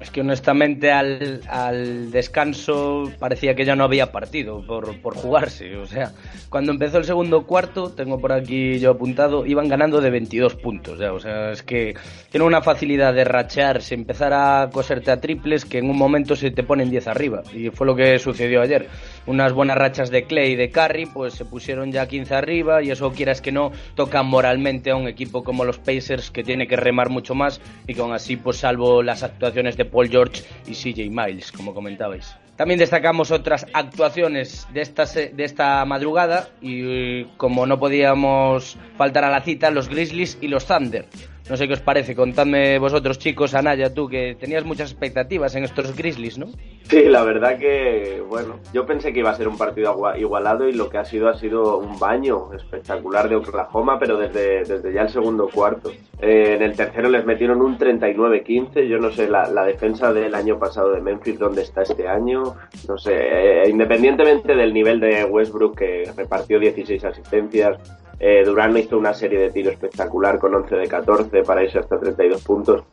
[0.00, 5.76] Es que honestamente al, al, descanso parecía que ya no había partido por, por, jugarse.
[5.76, 6.12] O sea,
[6.48, 10.98] cuando empezó el segundo cuarto, tengo por aquí yo apuntado, iban ganando de 22 puntos.
[10.98, 11.12] Ya.
[11.12, 11.94] O sea, es que
[12.30, 16.50] tiene una facilidad de rachearse, empezar a coserte a triples que en un momento se
[16.50, 17.42] te ponen 10 arriba.
[17.52, 18.88] Y fue lo que sucedió ayer.
[19.26, 22.90] Unas buenas rachas de Clay y de Curry, pues se pusieron ya 15 arriba y
[22.90, 26.76] eso quieras que no, toca moralmente a un equipo como los Pacers que tiene que
[26.76, 31.10] remar mucho más y aún así, pues salvo las actuaciones de Paul George y CJ
[31.10, 32.34] Miles, como comentabais.
[32.56, 39.30] También destacamos otras actuaciones de esta, de esta madrugada y como no podíamos faltar a
[39.30, 41.06] la cita, los Grizzlies y los Thunder.
[41.48, 45.64] No sé qué os parece, contadme vosotros chicos, Anaya, tú que tenías muchas expectativas en
[45.64, 46.46] estos Grizzlies, ¿no?
[46.84, 50.72] Sí, la verdad que, bueno, yo pensé que iba a ser un partido igualado y
[50.72, 55.02] lo que ha sido ha sido un baño espectacular de Oklahoma, pero desde, desde ya
[55.02, 55.90] el segundo cuarto.
[56.20, 60.58] Eh, en el tercero les metieron un 39-15, yo no sé, la, defensa del año
[60.58, 62.56] pasado de Memphis, ¿dónde está este año?
[62.88, 67.78] No sé, eh, independientemente del nivel de Westbrook que repartió 16 asistencias,
[68.20, 71.98] eh, Durán hizo una serie de tiros espectacular con 11 de 14 para irse hasta
[71.98, 72.84] 32 puntos.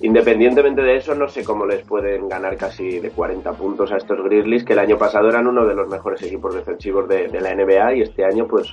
[0.00, 4.22] Independientemente de eso, no sé cómo les pueden ganar casi de 40 puntos a estos
[4.22, 7.94] Grizzlies, que el año pasado eran uno de los mejores equipos defensivos de, la NBA
[7.94, 8.68] y este año, pues,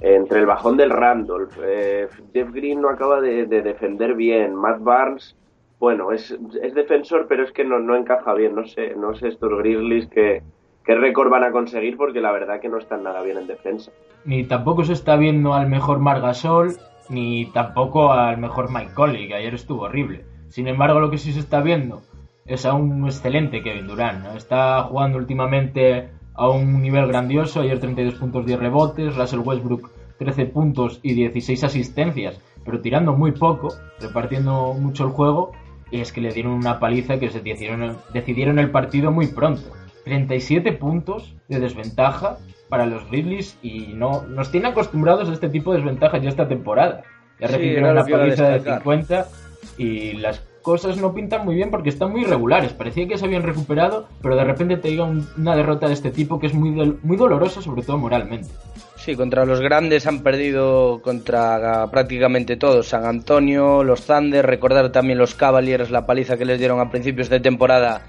[0.00, 5.34] entre el bajón del Randolph, eh, Jeff Green no acaba de, defender bien, Matt Barnes,
[5.80, 9.28] bueno, es, es defensor, pero es que no, no encaja bien, no sé, no sé
[9.28, 10.42] estos Grizzlies que,
[10.86, 13.90] qué récord van a conseguir porque la verdad que no están nada bien en defensa.
[14.24, 16.76] Ni tampoco se está viendo al mejor Margasol,
[17.08, 20.24] ni tampoco al mejor Mike Conley, que ayer estuvo horrible.
[20.48, 22.02] Sin embargo, lo que sí se está viendo
[22.46, 24.36] es a un excelente Kevin Durant.
[24.36, 27.60] Está jugando últimamente a un nivel grandioso.
[27.60, 29.16] Ayer 32 puntos, 10 rebotes.
[29.16, 33.68] Russell Westbrook 13 puntos y 16 asistencias, pero tirando muy poco,
[34.00, 35.52] repartiendo mucho el juego.
[35.90, 39.70] Y es que le dieron una paliza que se decidieron el partido muy pronto.
[40.06, 42.38] 37 puntos de desventaja
[42.68, 46.46] para los Grizzlies y no nos tiene acostumbrados a este tipo de desventajas ya esta
[46.46, 47.02] temporada.
[47.40, 49.26] Ya recibieron una paliza de 50
[49.78, 52.72] y las cosas no pintan muy bien porque están muy irregulares.
[52.72, 56.38] Parecía que se habían recuperado, pero de repente te llega una derrota de este tipo
[56.38, 56.70] que es muy,
[57.02, 58.48] muy dolorosa, sobre todo moralmente.
[58.94, 62.86] Sí, contra los grandes han perdido contra prácticamente todos.
[62.86, 67.28] San Antonio, los Thunder, recordar también los Cavaliers, la paliza que les dieron a principios
[67.28, 68.02] de temporada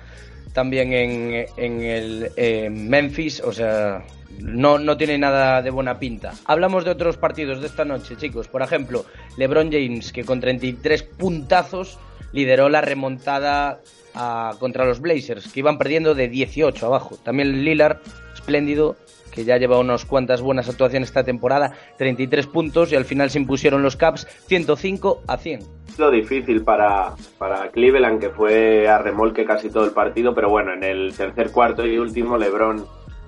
[0.58, 2.32] también en, en el
[2.72, 4.04] Memphis, o sea,
[4.39, 6.34] no, no tiene nada de buena pinta.
[6.46, 8.48] Hablamos de otros partidos de esta noche, chicos.
[8.48, 9.06] Por ejemplo,
[9.38, 12.00] LeBron James, que con 33 puntazos
[12.34, 13.82] lideró la remontada
[14.58, 17.20] contra los Blazers, que iban perdiendo de 18 abajo.
[17.24, 18.00] También Lillard,
[18.34, 18.96] espléndido,
[19.38, 23.38] que ya lleva unas cuantas buenas actuaciones esta temporada, 33 puntos y al final se
[23.38, 25.60] impusieron los Caps 105 a 100.
[26.00, 30.73] Lo difícil para, para Cleveland, que fue a remolque casi todo el partido, pero bueno,
[30.73, 32.84] en el tercer cuarto y último LeBron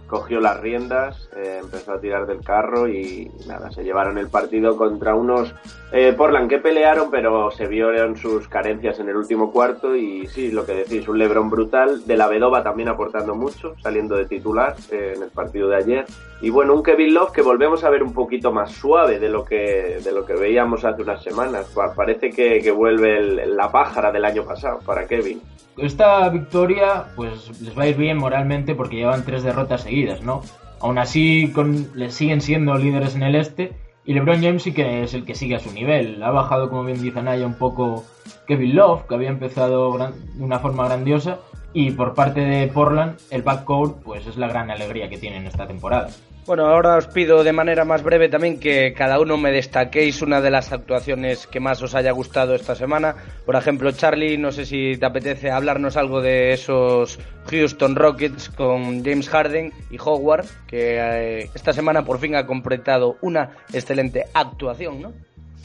[0.09, 4.75] cogió las riendas, eh, empezó a tirar del carro y nada, se llevaron el partido
[4.75, 5.53] contra unos
[5.91, 10.51] eh, Portland que pelearon, pero se vieron sus carencias en el último cuarto y sí,
[10.51, 14.75] lo que decís, un Lebron brutal, de la Vedova también aportando mucho, saliendo de titular
[14.91, 16.05] eh, en el partido de ayer.
[16.41, 19.45] Y bueno, un Kevin Love que volvemos a ver un poquito más suave de lo
[19.45, 21.71] que, de lo que veíamos hace unas semanas.
[21.95, 25.41] Parece que, que vuelve la pájara del año pasado para Kevin
[25.81, 30.41] esta victoria pues les va a ir bien moralmente porque llevan tres derrotas seguidas, ¿no?
[30.79, 31.53] Aún así
[31.95, 33.73] les siguen siendo líderes en el este
[34.05, 36.23] y LeBron James sí que es el que sigue a su nivel.
[36.23, 38.05] Ha bajado, como bien dice Naya, un poco
[38.47, 41.37] Kevin Love, que había empezado de una forma grandiosa.
[41.73, 45.67] Y por parte de Portland, el backcourt pues es la gran alegría que tienen esta
[45.67, 46.09] temporada.
[46.45, 50.41] Bueno, ahora os pido de manera más breve también que cada uno me destaquéis una
[50.41, 53.15] de las actuaciones que más os haya gustado esta semana.
[53.45, 57.19] Por ejemplo, Charlie, no sé si te apetece hablarnos algo de esos
[57.52, 63.17] Houston Rockets con James Harden y Howard, que eh, esta semana por fin ha completado
[63.21, 65.13] una excelente actuación, ¿no?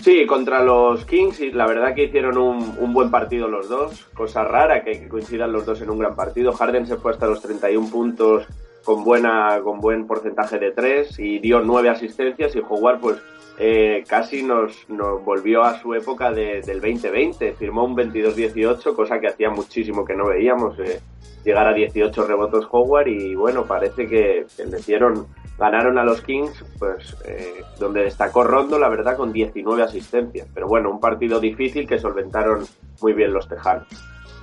[0.01, 4.05] Sí, contra los Kings, y la verdad que hicieron un, un, buen partido los dos.
[4.13, 6.53] Cosa rara que coincidan los dos en un gran partido.
[6.53, 8.47] Harden se fue hasta los 31 puntos
[8.85, 13.18] con buena con buen porcentaje de tres y dio nueve asistencias y Howard pues
[13.59, 19.20] eh, casi nos, nos volvió a su época de, del 2020 firmó un 22-18 cosa
[19.20, 21.01] que hacía muchísimo que no veíamos eh,
[21.44, 25.27] llegar a 18 rebotes Howard y bueno parece que, le dieron
[25.59, 30.49] ganaron a los Kings pues eh, donde destacó Rondo la verdad con 19 asistencias.
[30.53, 32.64] Pero bueno un partido difícil que solventaron
[33.01, 33.87] muy bien los tejanos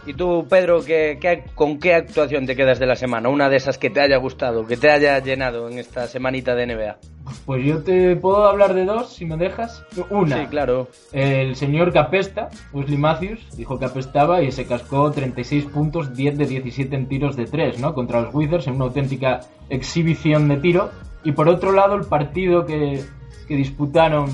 [0.06, 3.30] ¿Y tú, Pedro, ¿qué, con qué actuación te quedas de la semana?
[3.30, 6.66] Una de esas que te haya gustado, que te haya llenado en esta semanita de
[6.66, 6.98] NBA.
[7.46, 9.86] Pues yo te puedo hablar de dos, si me dejas.
[10.10, 10.42] Una.
[10.42, 10.88] Sí, claro.
[11.12, 16.38] El señor que apesta, Wesley Matthews, dijo que apestaba y se cascó 36 puntos, 10
[16.38, 17.94] de 17 en tiros de 3, ¿no?
[17.94, 20.90] Contra los Wizards en una auténtica exhibición de tiro.
[21.24, 23.04] Y por otro lado, el partido que,
[23.52, 24.30] que disputaron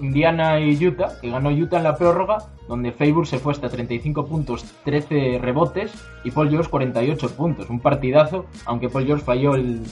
[0.00, 4.26] Indiana y Utah, que ganó Utah en la prórroga, donde Facebook se fue hasta 35
[4.26, 7.70] puntos, 13 rebotes y Paul George 48 puntos.
[7.70, 9.84] Un partidazo, aunque Paul George falló el,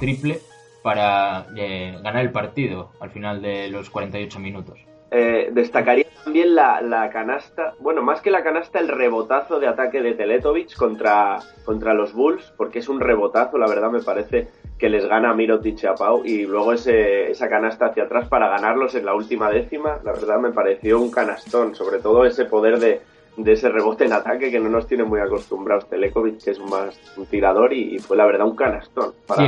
[0.00, 0.40] triple
[0.82, 4.80] para eh, ganar el partido al final de los 48 minutos.
[5.12, 10.14] Eh, destacaría también la, canasta, bueno, más que la canasta, el rebotazo de ataque de
[10.14, 14.48] Teletovic contra, contra los Bulls, porque es un rebotazo, la verdad me parece
[14.80, 18.28] que les gana a Mirotic y a Pau, y luego ese, esa canasta hacia atrás
[18.28, 22.46] para ganarlos en la última décima, la verdad me pareció un canastón, sobre todo ese
[22.46, 23.00] poder de,
[23.36, 26.98] de ese rebote en ataque que no nos tiene muy acostumbrados Telekovic, que es más
[27.16, 29.12] un tirador y, fue la verdad un canastón.
[29.38, 29.42] y,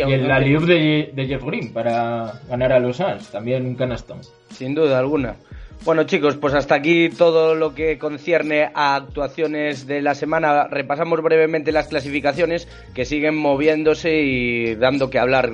[0.00, 4.20] el aliub de, de, Jeff Green para ganar a los Suns, también un canastón.
[4.48, 5.36] Sin duda alguna.
[5.82, 10.66] Bueno chicos, pues hasta aquí todo lo que concierne a actuaciones de la semana.
[10.68, 15.50] Repasamos brevemente las clasificaciones que siguen moviéndose y dando que hablar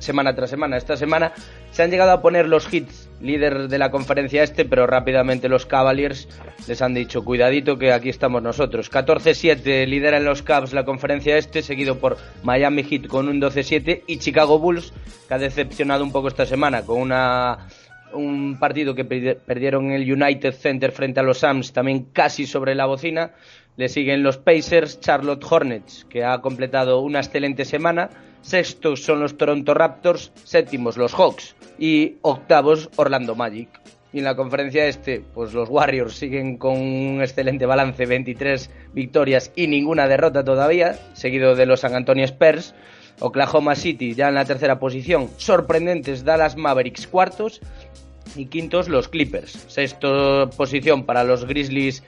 [0.00, 0.76] semana tras semana.
[0.76, 1.32] Esta semana
[1.70, 5.64] se han llegado a poner los hits líder de la conferencia este, pero rápidamente los
[5.64, 6.28] Cavaliers
[6.66, 8.90] les han dicho cuidadito que aquí estamos nosotros.
[8.90, 14.18] 14-7 lideran los Cavs la conferencia este, seguido por Miami Heat con un 12-7 y
[14.18, 14.92] Chicago Bulls
[15.28, 17.68] que ha decepcionado un poco esta semana con una
[18.14, 22.86] un partido que perdieron el United Center frente a los Sams, también casi sobre la
[22.86, 23.32] bocina.
[23.76, 28.10] Le siguen los Pacers, Charlotte Hornets, que ha completado una excelente semana.
[28.42, 33.68] Sextos son los Toronto Raptors, séptimos los Hawks y octavos Orlando Magic.
[34.12, 39.52] Y en la conferencia este, pues los Warriors siguen con un excelente balance, 23 victorias
[39.56, 42.74] y ninguna derrota todavía, seguido de los San Antonio Spurs.
[43.20, 47.60] Oklahoma City ya en la tercera posición, sorprendentes Dallas Mavericks cuartos
[48.36, 49.64] y quintos los Clippers.
[49.68, 52.02] Sexta posición para los Grizzlies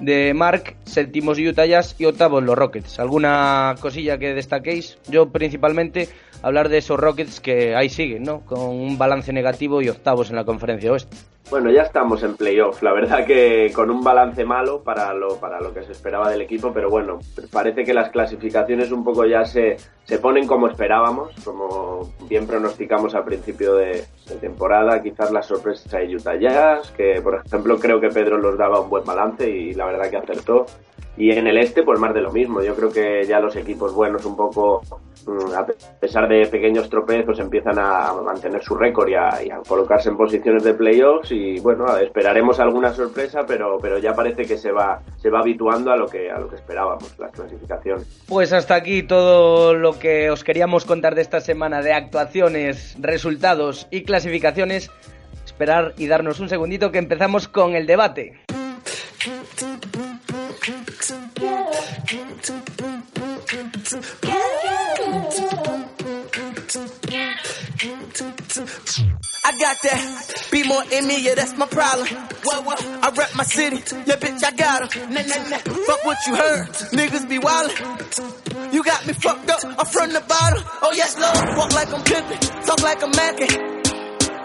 [0.00, 2.98] de Mark, séptimos Utah Jazz y octavos los Rockets.
[2.98, 4.98] ¿Alguna cosilla que destaquéis?
[5.08, 6.08] Yo principalmente
[6.42, 8.40] hablar de esos Rockets que ahí siguen, ¿no?
[8.40, 11.16] Con un balance negativo y octavos en la conferencia oeste.
[11.48, 12.80] Bueno, ya estamos en playoff.
[12.82, 16.42] La verdad que con un balance malo para lo, para lo que se esperaba del
[16.42, 17.18] equipo, pero bueno,
[17.50, 23.16] parece que las clasificaciones un poco ya se, se ponen como esperábamos, como bien pronosticamos
[23.16, 24.04] al principio de,
[24.40, 25.02] temporada.
[25.02, 28.88] Quizás la sorpresa de Utah Jazz, que por ejemplo creo que Pedro los daba un
[28.88, 30.66] buen balance y la verdad que acertó.
[31.16, 32.62] Y en el este, pues más de lo mismo.
[32.62, 34.82] Yo creo que ya los equipos buenos un poco
[35.56, 35.66] a
[36.00, 40.74] pesar de pequeños tropezos, empiezan a mantener su récord y a, colocarse en posiciones de
[40.74, 45.40] playoffs y bueno, esperaremos alguna sorpresa, pero, pero ya parece que se va, se va
[45.40, 48.04] habituando a lo que, a lo que esperábamos, la clasificación.
[48.28, 53.86] Pues hasta aquí todo lo que os queríamos contar de esta semana de actuaciones, resultados
[53.90, 54.90] y clasificaciones.
[55.44, 58.40] Esperar y darnos un segundito que empezamos con el debate.
[69.50, 70.46] I got that.
[70.52, 72.06] Be more in me, yeah, that's my problem.
[72.46, 72.86] What, what?
[72.86, 75.10] I rap my city, yeah, bitch, I got her.
[75.10, 75.58] Nah, nah, nah.
[75.58, 76.68] Fuck what you heard.
[76.94, 78.72] Niggas be wildin'.
[78.72, 80.62] You got me fucked up, I'm from the bottom.
[80.82, 81.58] Oh, yes, Lord.
[81.58, 83.50] Walk like I'm pimpin', talk like I'm mackin'.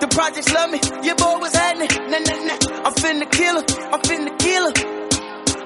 [0.01, 1.89] The projects love me, your boy was happening.
[2.09, 2.89] Nah, nah, nah.
[2.89, 4.73] I'm finna kill her, I'm finna kill her.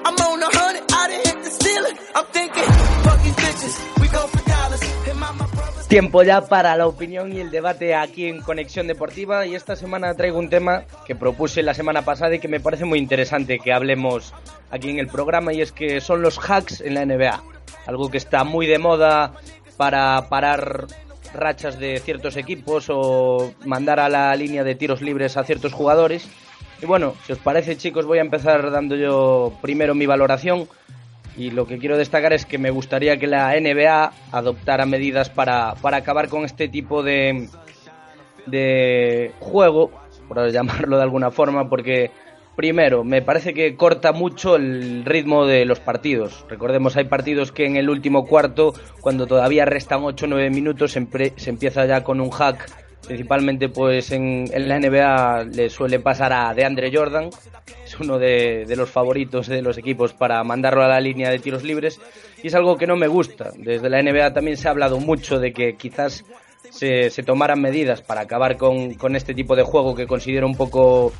[0.04, 1.96] I'm on a hundred, I done hit the ceiling.
[2.14, 2.64] I'm thinking,
[3.08, 4.49] fuck these bitches, we go for.
[5.90, 10.14] Tiempo ya para la opinión y el debate aquí en Conexión Deportiva y esta semana
[10.14, 13.72] traigo un tema que propuse la semana pasada y que me parece muy interesante que
[13.72, 14.32] hablemos
[14.70, 17.42] aquí en el programa y es que son los hacks en la NBA.
[17.88, 19.32] Algo que está muy de moda
[19.76, 20.86] para parar
[21.34, 26.28] rachas de ciertos equipos o mandar a la línea de tiros libres a ciertos jugadores.
[26.80, 30.68] Y bueno, si os parece chicos voy a empezar dando yo primero mi valoración
[31.40, 35.74] y lo que quiero destacar es que me gustaría que la NBA adoptara medidas para,
[35.82, 37.48] acabar con este tipo de,
[38.46, 39.90] de juego,
[40.28, 42.10] por llamarlo de alguna forma, porque
[42.56, 46.44] primero, me parece que corta mucho el ritmo de los partidos.
[46.46, 50.92] Recordemos, hay partidos que en el último cuarto, cuando todavía restan 8 o 9 minutos,
[50.92, 56.54] se empieza ya con un hack principalmente pues en, la NBA le suele pasar a
[56.54, 57.30] DeAndre Jordan,
[57.84, 61.62] es uno de, los favoritos de los equipos para mandarlo a la línea de tiros
[61.62, 62.00] libres
[62.42, 63.50] y es algo que no me gusta.
[63.56, 66.24] Desde la NBA también se ha hablado mucho de que quizás
[66.70, 71.12] se, tomaran medidas para acabar con, con este tipo de juego que considero un poco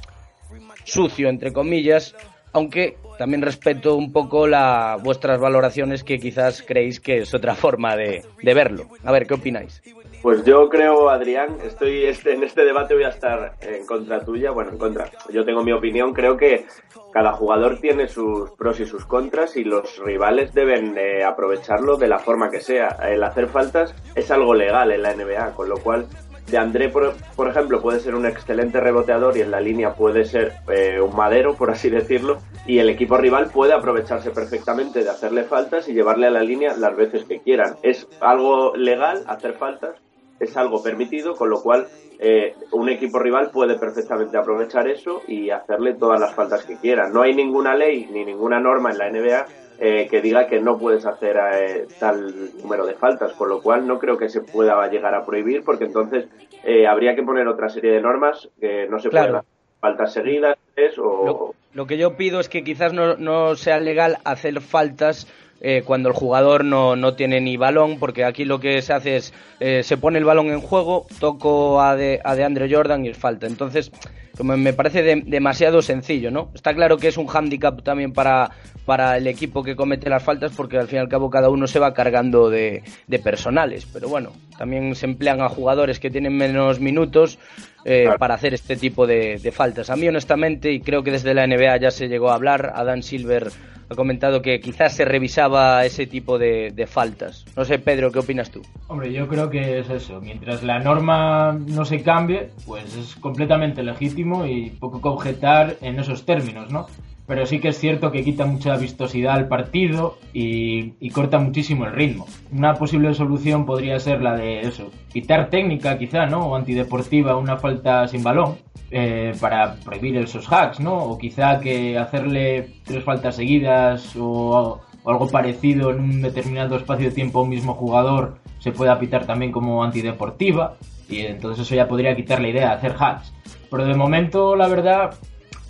[0.84, 2.14] sucio, entre comillas,
[2.52, 7.96] aunque también respeto un poco la, vuestras valoraciones que quizás creéis que es otra forma
[7.96, 8.88] de, de verlo.
[9.04, 9.82] A ver, ¿qué opináis?
[10.22, 14.50] Pues yo creo, Adrián, estoy este, en este debate voy a estar en contra tuya,
[14.50, 15.10] bueno, en contra.
[15.30, 16.66] Yo tengo mi opinión, creo que
[17.10, 22.08] cada jugador tiene sus pros y sus contras y los rivales deben eh, aprovecharlo de
[22.08, 22.98] la forma que sea.
[23.02, 26.06] El hacer faltas es algo legal en la NBA, con lo cual
[26.50, 30.54] de André, por, ejemplo, puede ser un excelente reboteador y en la línea puede ser
[30.68, 35.44] eh, un madero, por así decirlo, y el equipo rival puede aprovecharse perfectamente de hacerle
[35.44, 37.76] faltas y llevarle a la línea las veces que quieran.
[37.82, 39.94] Es algo legal hacer faltas,
[40.40, 41.86] es algo permitido, con lo cual
[42.18, 47.08] eh, un equipo rival puede perfectamente aprovechar eso y hacerle todas las faltas que quiera.
[47.08, 49.46] No hay ninguna ley ni ninguna norma en la NBA
[49.78, 53.86] eh, que diga que no puedes hacer eh, tal número de faltas, con lo cual
[53.86, 56.26] no creo que se pueda llegar a prohibir, porque entonces
[56.64, 59.28] eh, habría que poner otra serie de normas que no se Claro.
[59.28, 59.44] pueden
[59.80, 60.58] faltas seguidas
[60.98, 65.26] o Lo, lo que yo pido es que quizás no, no sea legal hacer faltas
[65.60, 69.16] eh, cuando el jugador no, no tiene ni balón, porque aquí lo que se hace
[69.16, 73.04] es, eh, se pone el balón en juego, toco a de, a de Andre Jordan
[73.04, 73.46] y es falta.
[73.46, 73.90] Entonces,
[74.36, 76.50] como me parece de- demasiado sencillo, ¿no?
[76.54, 78.50] Está claro que es un hándicap también para,
[78.86, 81.66] para el equipo que comete las faltas, porque al fin y al cabo cada uno
[81.66, 83.86] se va cargando de, de personales.
[83.92, 87.38] Pero bueno, también se emplean a jugadores que tienen menos minutos
[87.84, 88.18] eh, Claro.
[88.18, 89.90] para hacer este tipo de, de faltas.
[89.90, 93.02] A mí, honestamente, y creo que desde la NBA ya se llegó a hablar, Adam
[93.02, 93.50] Silver
[93.90, 97.44] ha comentado que quizás se revisaba ese tipo de, de faltas.
[97.56, 98.62] No sé, Pedro, ¿qué opinas tú?
[98.86, 100.20] Hombre, yo creo que es eso.
[100.20, 105.98] Mientras la norma no se cambie, pues es completamente legítimo y poco que objetar en
[105.98, 106.86] esos términos, ¿no?
[107.30, 111.92] Pero sí que es cierto que quita mucha vistosidad al partido y, corta muchísimo el
[111.92, 112.26] ritmo.
[112.50, 116.40] Una posible solución podría ser la de eso, quitar técnica quizá, ¿no?
[116.40, 118.56] O antideportiva, una falta sin balón,
[118.90, 120.96] eh, para prohibir esos hacks, ¿no?
[120.96, 127.10] O quizá que hacerle tres faltas seguidas o, o algo parecido en un determinado espacio
[127.10, 130.78] de tiempo a un mismo jugador se pueda pitar también como antideportiva
[131.08, 133.32] y entonces eso ya podría quitar la idea de hacer hacks.
[133.70, 135.14] Pero de momento, la verdad,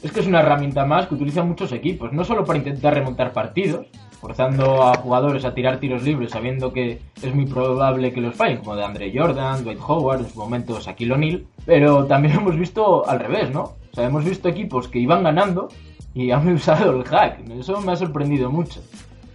[0.02, 3.32] es que es una herramienta más que utilizan muchos equipos, no solo para intentar remontar
[3.32, 3.86] partidos,
[4.20, 8.58] forzando a jugadores a tirar tiros libres sabiendo que es muy probable que los fallen,
[8.58, 13.08] como de Andre Jordan, Dwight Howard, en su momento Shaquille O'Neal, pero también hemos visto
[13.08, 13.62] al revés, ¿no?
[13.62, 15.68] O sea, hemos visto equipos que iban ganando
[16.14, 18.80] y han usado el hack, eso me ha sorprendido mucho.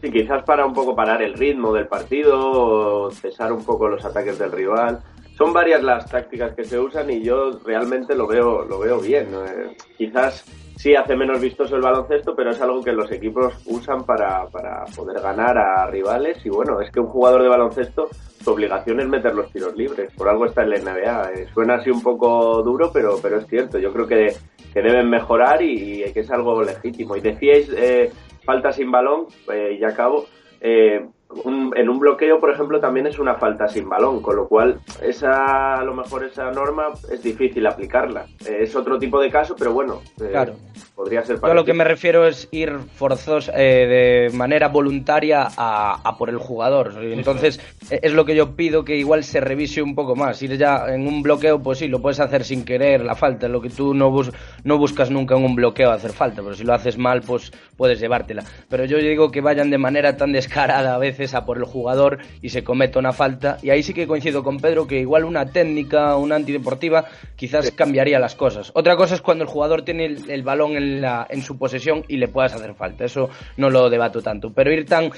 [0.01, 4.37] Sí, quizás para un poco parar el ritmo del partido, cesar un poco los ataques
[4.37, 5.01] del rival.
[5.37, 9.27] Son varias las tácticas que se usan y yo realmente lo veo, lo veo bien.
[9.33, 10.45] Eh, quizás
[10.77, 14.85] sí hace menos vistoso el baloncesto, pero es algo que los equipos usan para, para
[14.95, 16.37] poder ganar a rivales.
[16.45, 18.07] Y bueno, es que un jugador de baloncesto,
[18.41, 20.09] su obligación es meter los tiros libres.
[20.15, 21.31] Por algo está en la NBA.
[21.33, 23.77] Eh, suena así un poco duro, pero, pero es cierto.
[23.77, 24.33] Yo creo que,
[24.73, 27.17] que deben mejorar y, y que es algo legítimo.
[27.17, 28.09] Y decíais eh,
[28.45, 30.27] falta sin balón, eh, y acabo.
[30.61, 31.05] Eh,
[31.43, 34.79] un- en un bloqueo, por ejemplo, también es una falta sin balón, con lo cual
[35.01, 38.25] esa a lo mejor esa norma es difícil aplicarla.
[38.45, 40.53] Eh, es otro tipo de caso, pero bueno, eh, Claro.
[40.95, 45.47] podría ser Yo a lo que me refiero es ir forzos eh, de manera voluntaria
[45.57, 46.93] a, a por el jugador.
[47.01, 47.59] Entonces,
[47.89, 50.41] eh, es lo que yo pido que igual se revise un poco más.
[50.41, 53.49] Ir ya en un bloqueo, pues sí, lo puedes hacer sin querer, la falta.
[53.49, 54.31] Lo que tú no, bus-
[54.63, 57.99] no buscas nunca en un bloqueo hacer falta, pero si lo haces mal, pues puedes
[57.99, 58.43] llevártela.
[58.69, 62.49] Pero yo digo que vayan de manera tan descarada a veces por el jugador y
[62.49, 63.57] se cometa una falta.
[63.61, 67.05] Y ahí sí que coincido con Pedro que igual una técnica, una antideportiva,
[67.35, 68.71] quizás cambiaría las cosas.
[68.75, 72.03] Otra cosa es cuando el jugador tiene el, el balón en, la, en su posesión
[72.07, 73.05] y le puedas hacer falta.
[73.05, 74.51] Eso no lo debato tanto.
[74.53, 75.11] Pero ir tan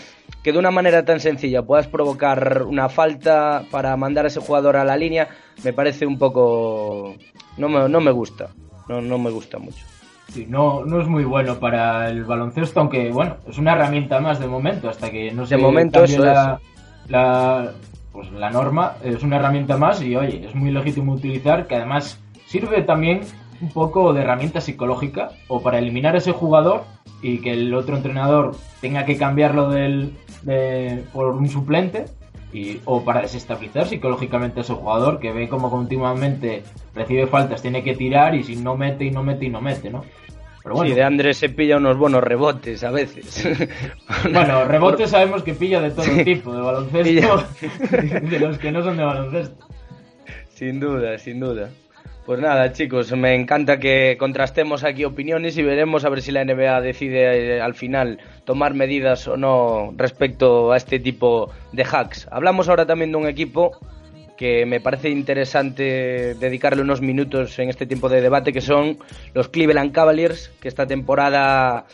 [0.43, 4.77] que de una manera tan sencilla puedas provocar una falta para mandar a ese jugador
[4.77, 5.27] a la línea,
[5.63, 7.15] me parece un poco...
[7.57, 8.49] No me, no me gusta.
[8.87, 9.83] No, no me gusta mucho.
[10.29, 14.39] Sí, no, no es muy bueno para el baloncesto, aunque bueno, es una herramienta más
[14.39, 16.59] de momento, hasta que no se De momento eso la,
[17.07, 17.71] la,
[18.11, 22.19] pues, la norma, es una herramienta más y oye, es muy legítimo utilizar, que además
[22.45, 23.21] sirve también
[23.61, 26.83] un poco de herramienta psicológica o para eliminar a ese jugador
[27.21, 30.13] y que el otro entrenador tenga que cambiarlo del,
[30.43, 32.05] de- por un suplente
[32.57, 36.63] y, o para desestabilizar psicológicamente a ese jugador que ve como continuamente
[36.95, 39.89] recibe faltas, tiene que tirar y si no mete y no mete y no mete,
[39.89, 40.03] ¿no?
[40.63, 43.47] Pero bueno, Sí, de Andrés se pilla unos buenos rebotes a veces.
[44.33, 47.47] bueno, rebotes sabemos que pilla de todo tipo, de baloncesto,
[48.29, 49.67] de los que no son de baloncesto.
[50.49, 51.69] Sin duda, sin duda.
[52.25, 56.43] Pues nada, chicos, me encanta que contrastemos aquí opiniones y veremos a ver si la
[56.43, 62.29] NBA decide eh, al final tomar medidas o no respecto a este tipo de hacks.
[62.31, 63.77] Hablamos ahora también de un equipo
[64.37, 68.99] que me parece interesante dedicarle unos minutos en este tiempo de debate, que son
[69.33, 71.87] los Cleveland Cavaliers, que esta temporada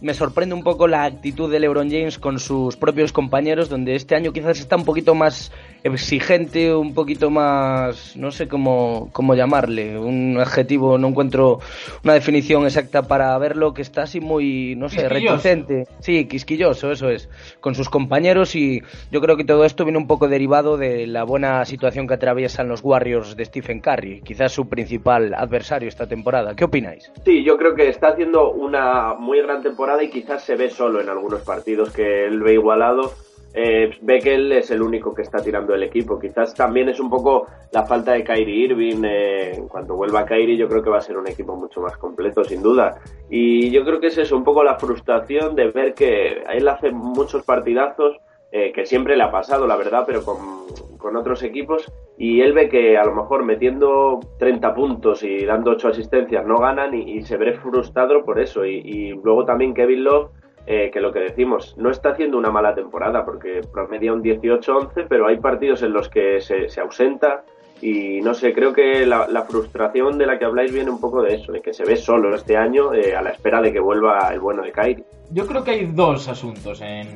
[0.00, 4.16] me sorprende un poco la actitud de LeBron James con sus propios compañeros, donde este
[4.16, 5.52] año quizás está un poquito más
[5.84, 11.60] exigente, un poquito más, no sé cómo, cómo llamarle, un adjetivo, no encuentro
[12.02, 15.86] una definición exacta para verlo, que está así muy, no sé, reticente.
[16.00, 17.28] Sí, quisquilloso, eso es,
[17.60, 18.82] con sus compañeros y
[19.12, 22.66] yo creo que todo esto viene un poco derivado de la buena situación que atraviesan
[22.66, 26.56] los Warriors de Stephen Curry, quizás su principal adversario esta temporada.
[26.56, 27.12] ¿Qué opináis?
[27.26, 31.02] Sí, yo creo que está haciendo una muy gran temporada y quizás se ve solo
[31.02, 33.12] en algunos partidos que él ve igualado
[33.56, 36.18] eh, él es el único que está tirando el equipo.
[36.18, 39.04] Quizás también es un poco la falta de Kyrie Irving.
[39.04, 41.96] Eh, en cuanto vuelva Kyrie, yo creo que va a ser un equipo mucho más
[41.96, 42.96] completo, sin duda.
[43.30, 46.90] Y yo creo que es eso, un poco la frustración de ver que él hace
[46.90, 48.16] muchos partidazos,
[48.50, 50.64] eh, que siempre le ha pasado, la verdad, pero con,
[51.16, 51.92] otros equipos.
[52.16, 56.56] Y él ve que a lo mejor metiendo 30 puntos y dando 8 asistencias no
[56.56, 58.64] ganan y, se ve frustrado por eso.
[58.64, 60.30] Y, y luego también Kevin Love
[60.66, 65.06] eh, que lo que decimos, no está haciendo una mala temporada porque promedia un 18-11,
[65.08, 67.44] pero hay partidos en los que se, se ausenta
[67.82, 71.34] y no sé, creo que la, frustración de la que habláis viene un poco de
[71.34, 74.30] eso, de que se ve solo este año eh, a la espera de que vuelva
[74.32, 75.04] el bueno de Kyrie.
[75.30, 77.08] Yo creo que hay dos asuntos en,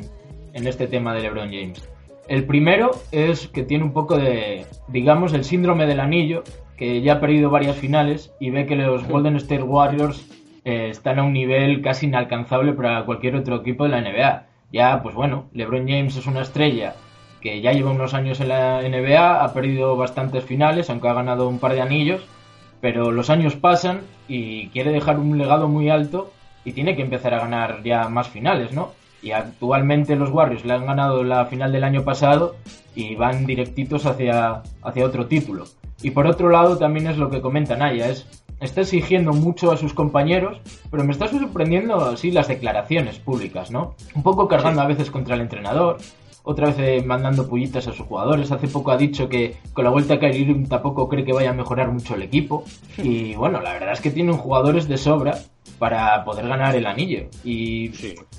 [0.52, 1.88] en este tema de LeBron James.
[2.26, 6.42] El primero es que tiene un poco de, digamos, el síndrome del anillo,
[6.76, 10.26] que ya ha perdido varias finales y ve que los Golden State Warriors
[10.68, 14.46] están a un nivel casi inalcanzable para cualquier otro equipo de la NBA.
[14.72, 16.94] Ya, pues bueno, LeBron James es una estrella
[17.40, 21.48] que ya lleva unos años en la NBA, ha perdido bastantes finales, aunque ha ganado
[21.48, 22.26] un par de anillos,
[22.80, 26.32] pero los años pasan y quiere dejar un legado muy alto
[26.64, 28.92] y tiene que empezar a ganar ya más finales, ¿no?
[29.22, 32.56] Y actualmente los Warriors le han ganado la final del año pasado
[32.94, 35.64] y van directitos hacia, hacia otro título.
[36.02, 38.26] Y por otro lado también es lo que comenta Naya, es
[38.60, 43.94] está exigiendo mucho a sus compañeros, pero me está sorprendiendo así las declaraciones públicas, ¿no?
[44.14, 45.98] Un poco cargando a veces contra el entrenador,
[46.42, 48.50] otra vez eh, mandando pullitas a sus jugadores.
[48.50, 51.52] Hace poco ha dicho que con la vuelta a Kyrie tampoco cree que vaya a
[51.52, 52.64] mejorar mucho el equipo.
[52.96, 55.38] Y bueno, la verdad es que tienen jugadores de sobra
[55.78, 57.28] para poder ganar el anillo.
[57.44, 57.92] Y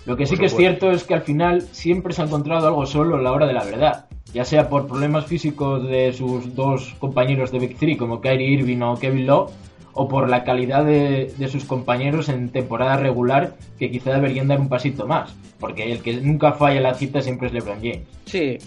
[0.05, 2.85] lo que sí que es cierto es que al final siempre se ha encontrado algo
[2.87, 4.05] solo a la hora de la verdad.
[4.33, 8.81] Ya sea por problemas físicos de sus dos compañeros de Big Three, como Kyrie Irving
[8.81, 9.51] o Kevin Love,
[9.99, 14.69] o por la calidad de, sus compañeros en temporada regular que quizá deberían dar un
[14.69, 18.07] pasito más, porque el que nunca falla la cita siempre es LeBron James.
[18.23, 18.57] Sí,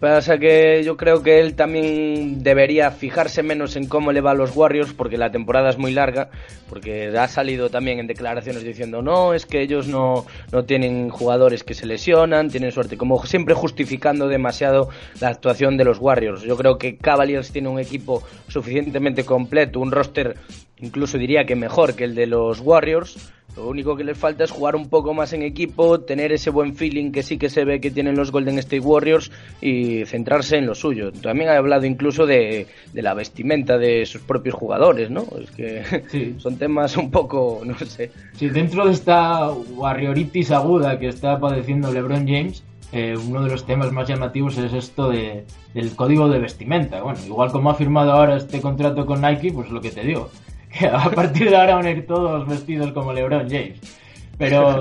[0.00, 4.34] Pasa que yo creo que él también debería fijarse menos en cómo le va a
[4.34, 6.30] los Warriors, porque la temporada es muy larga,
[6.68, 11.64] porque ha salido también en declaraciones diciendo, no, es que ellos no, no tienen jugadores
[11.64, 14.88] que se lesionan, tienen suerte, como siempre justificando demasiado
[15.20, 16.42] la actuación de los Warriors.
[16.42, 20.36] Yo creo que Cavaliers tiene un equipo suficientemente completo, un roster
[20.80, 24.52] incluso diría que mejor que el de los Warriors lo único que les falta es
[24.52, 27.80] jugar un poco más en equipo, tener ese buen feeling que sí que se ve
[27.80, 31.10] que tienen los Golden State Warriors y centrarse en lo suyo.
[31.10, 35.24] También ha hablado incluso de, la vestimenta de sus propios jugadores, ¿no?
[35.42, 38.12] Es que son temas un poco, no sé.
[38.34, 42.62] Sí, dentro de esta warrioritis aguda que está padeciendo LeBron James,
[42.92, 47.02] eh, uno de los temas más llamativos es esto de, del código de vestimenta.
[47.02, 50.30] Bueno, igual como ha firmado ahora este contrato con Nike, pues lo que te digo,
[50.68, 53.78] que a partir de ahora van a ir todos vestidos como LeBron James.
[54.36, 54.80] Pero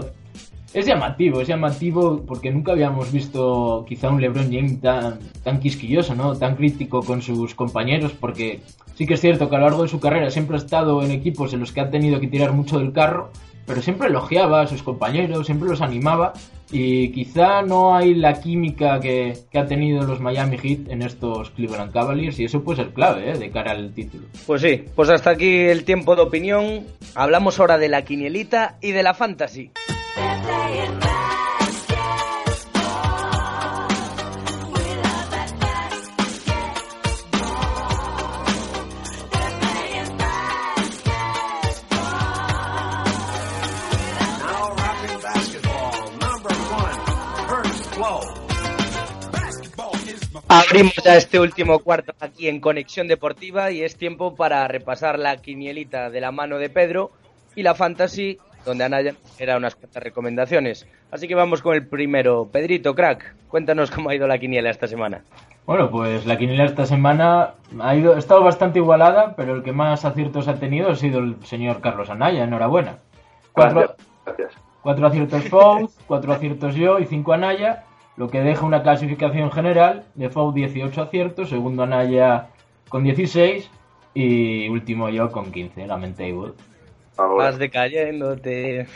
[0.73, 6.13] es llamativo, es llamativo porque nunca habíamos visto quizá un LeBron James tan, tan quisquilloso,
[6.13, 6.35] ¿no?
[6.35, 8.59] Tan crítico con sus compañeros, porque
[8.95, 11.11] sí que es cierto que a lo largo de su carrera siempre ha estado en
[11.11, 13.31] equipos en los que ha tenido que tirar mucho del carro,
[13.67, 16.33] pero siempre elogiaba a sus compañeros, siempre los animaba
[16.71, 21.91] y quizá no hay la química que, ha tenido los Miami Heat en estos Cleveland
[21.91, 23.37] Cavaliers y eso puede ser clave ¿eh?
[23.37, 24.27] de cara al título.
[24.45, 26.85] Pues sí, pues hasta aquí el tiempo de opinión.
[27.13, 29.71] Hablamos ahora de la quinielita y de la fantasy.
[50.69, 55.37] Abrimos ya este último cuarto aquí en Conexión Deportiva y es tiempo para repasar la
[55.37, 57.11] quinielita de la mano de Pedro
[57.55, 60.85] y la fantasy donde Anaya era unas cuantas recomendaciones.
[61.09, 62.49] Así que vamos con el primero.
[62.51, 65.23] Pedrito, crack, cuéntanos cómo ha ido la quiniela esta semana.
[65.65, 69.71] Bueno, pues la quiniela esta semana ha, ido, ha estado bastante igualada, pero el que
[69.71, 72.43] más aciertos ha tenido ha sido el señor Carlos Anaya.
[72.43, 72.97] Enhorabuena.
[73.53, 73.95] Cuatro,
[74.25, 74.51] Gracias.
[74.81, 77.85] cuatro aciertos Fouz, cuatro aciertos yo y cinco Anaya
[78.17, 82.47] lo que deja una clasificación general de FOU 18 aciertos, segundo Anaya
[82.89, 83.69] con 16
[84.13, 86.53] y último yo con 15, Lamentable.
[87.17, 88.87] Vas decayéndote.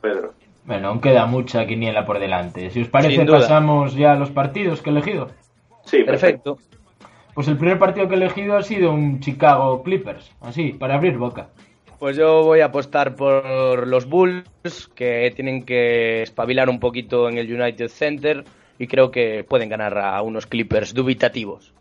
[0.00, 0.34] Pedro.
[0.64, 2.70] Bueno, aún queda mucha quiniela por delante.
[2.70, 5.28] Si os parece, pasamos ya a los partidos que he elegido.
[5.84, 6.58] Sí, perfecto.
[7.32, 11.16] Pues el primer partido que he elegido ha sido un Chicago Clippers, así, para abrir
[11.16, 11.48] boca.
[11.98, 17.38] Pues yo voy a apostar por los Bulls, que tienen que espabilar un poquito en
[17.38, 18.44] el United Center
[18.78, 21.72] y creo que pueden ganar a unos Clippers dubitativos.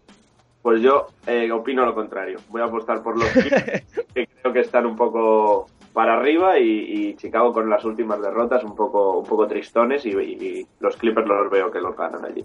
[0.64, 2.40] Pues yo eh, opino lo contrario.
[2.50, 3.84] Voy a apostar por los Clippers,
[4.16, 8.76] que creo que están un poco para arriba y, Chicago con las últimas derrotas un
[8.76, 12.44] poco, un poco tristones y, los Clippers los veo que los ganan allí.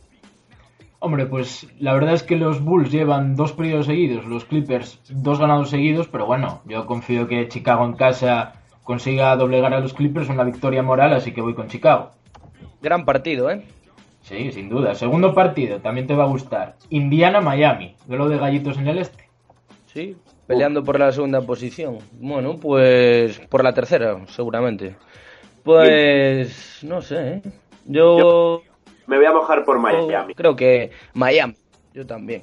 [1.05, 5.40] Hombre, pues la verdad es que los Bulls llevan dos periodos seguidos, los Clippers dos
[5.40, 8.53] ganados seguidos, pero bueno, yo confío que Chicago en casa
[8.84, 12.12] consiga doblegar a los Clippers una victoria moral, así que voy con Chicago.
[12.80, 13.64] Gran partido, ¿eh?
[14.20, 14.94] Sí, sin duda.
[14.94, 16.76] Segundo partido, también te va a gustar.
[16.90, 19.28] Indiana-Miami, lo de gallitos en el este.
[19.86, 21.98] Sí, peleando por la segunda posición.
[22.12, 24.94] Bueno, pues por la tercera, seguramente.
[25.64, 27.42] Pues no sé, ¿eh?
[27.86, 28.62] Yo...
[29.07, 30.34] me voy a mojar por Miami.
[30.34, 31.55] Creo que Miami,
[31.94, 32.42] yo también.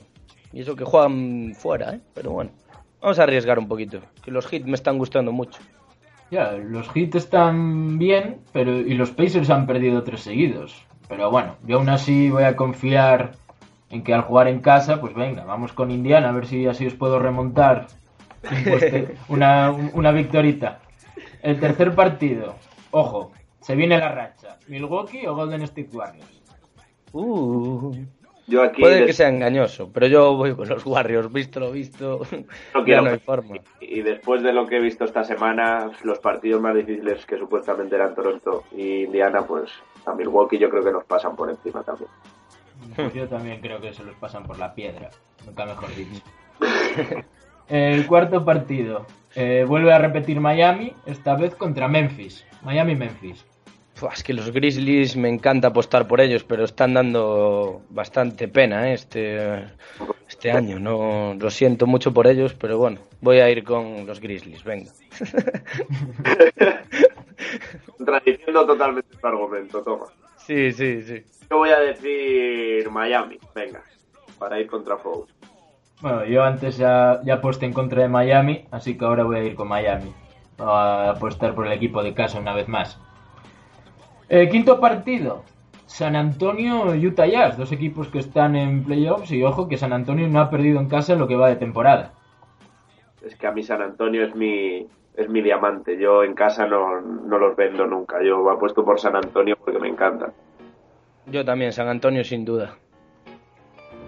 [0.51, 1.99] Y eso que juegan fuera, ¿eh?
[2.13, 2.51] Pero bueno,
[3.01, 5.59] vamos a arriesgar un poquito, que los hits me están gustando mucho.
[6.31, 10.85] Ya, los hits están bien, pero y los Pacers han perdido tres seguidos.
[11.07, 13.31] Pero bueno, yo aún así voy a confiar
[13.89, 16.85] en que al jugar en casa, pues venga, vamos con Indiana a ver si así
[16.85, 17.87] os puedo remontar
[19.27, 20.79] una, una victorita.
[21.41, 22.55] El tercer partido,
[22.91, 24.57] ojo, se viene la racha.
[24.67, 26.38] ¿Milwaukee o Golden State Warriors?
[27.11, 27.93] Uh,
[28.47, 32.21] yo aquí puede que sea engañoso, pero yo voy con los Warriors, visto lo visto,
[32.73, 33.55] no, ya no hay forma.
[33.79, 37.95] Y después de lo que he visto esta semana, los partidos más difíciles que supuestamente
[37.95, 39.69] eran Toronto y Indiana, pues
[40.05, 42.09] a Milwaukee yo creo que nos pasan por encima también.
[43.13, 45.09] Yo también creo que se los pasan por la piedra,
[45.45, 46.23] nunca mejor dicho.
[47.69, 49.05] El cuarto partido.
[49.35, 52.43] Eh, vuelve a repetir Miami, esta vez contra Memphis.
[52.63, 53.45] Miami-Memphis.
[54.13, 58.93] Es que los Grizzlies me encanta apostar por ellos, pero están dando bastante pena ¿eh?
[58.93, 59.65] este,
[60.27, 60.79] este año.
[60.79, 64.63] No lo siento mucho por ellos, pero bueno, voy a ir con los Grizzlies.
[64.63, 64.91] Venga.
[67.97, 70.05] Contradiciendo totalmente tu argumento, toma.
[70.37, 71.23] Sí, sí, sí.
[71.49, 73.83] Yo voy a decir Miami, venga,
[74.37, 75.27] para ir contra Foul.
[76.01, 79.43] Bueno, yo antes ya, ya aposté en contra de Miami, así que ahora voy a
[79.43, 80.13] ir con Miami.
[80.59, 82.99] a apostar por el equipo de casa una vez más.
[84.29, 85.43] Eh, quinto partido.
[85.87, 90.27] San Antonio Utah Jazz, dos equipos que están en playoffs y ojo que San Antonio
[90.27, 92.13] no ha perdido en casa en lo que va de temporada.
[93.25, 95.97] Es que a mí San Antonio es mi, es mi diamante.
[95.99, 98.21] Yo en casa no, no los vendo nunca.
[98.23, 100.31] Yo apuesto por San Antonio porque me encanta.
[101.25, 102.77] Yo también, San Antonio sin duda.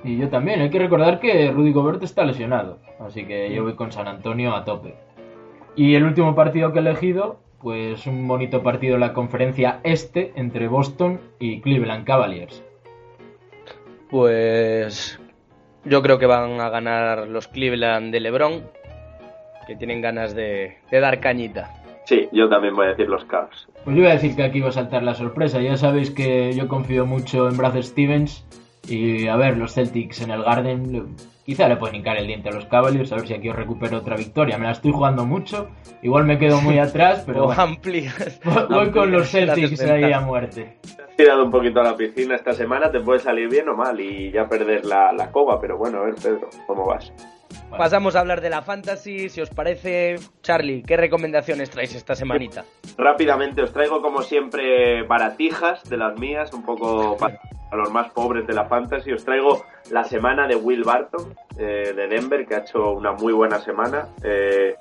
[0.04, 3.76] Y yo también, hay que recordar que Rudy Gobert está lesionado, así que yo voy
[3.76, 4.96] con San Antonio a tope.
[5.76, 10.34] Y el último partido que he elegido, pues un bonito partido en la conferencia este
[10.36, 12.64] entre Boston y Cleveland Cavaliers.
[14.10, 15.20] Pues
[15.86, 18.64] yo creo que van a ganar los Cleveland de LeBron,
[19.68, 21.72] que tienen ganas de, dar cañita.
[22.06, 23.68] Sí, yo también voy a decir los Cavs.
[23.84, 25.62] Pues yo voy a decir que aquí va a saltar la sorpresa.
[25.62, 28.46] Ya sabéis que yo confío mucho en Brad Stevens
[28.88, 31.16] y a ver, los Celtics en el Garden,
[31.52, 33.98] quizá le pueden hincar el diente a los Cavaliers, a ver si aquí os recupero
[33.98, 34.58] otra victoria.
[34.58, 35.68] Me la estoy jugando mucho,
[36.02, 37.78] igual me quedo muy atrás, pero bueno,
[38.70, 40.78] voy, con los Celtics ahí a muerte.
[40.96, 43.76] Te has tirado un poquito a la piscina esta semana, te puede salir bien o
[43.76, 47.12] mal y ya perder la, la coba, pero bueno, a ver, Pedro, ¿cómo vas?
[47.70, 49.28] Pasamos a hablar de la fantasy.
[49.28, 52.64] Si os parece, Charlie, ¿qué recomendaciones traéis esta semanita?
[52.98, 57.18] Rápidamente, os traigo como siempre baratijas de las mías, un poco
[57.72, 59.12] a los más pobres de la fantasy.
[59.12, 63.34] Os traigo la semana de Will Barton eh, de Denver, que ha hecho una muy
[63.34, 64.76] buena semana, eh,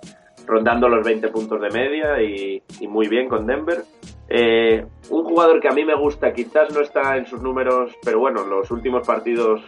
[0.47, 3.85] rondando los 20 puntos de media y, muy bien con Denver.
[4.29, 8.19] Eh, un jugador que a mí me gusta, quizás no está en sus números, pero
[8.19, 9.63] bueno, los últimos partidos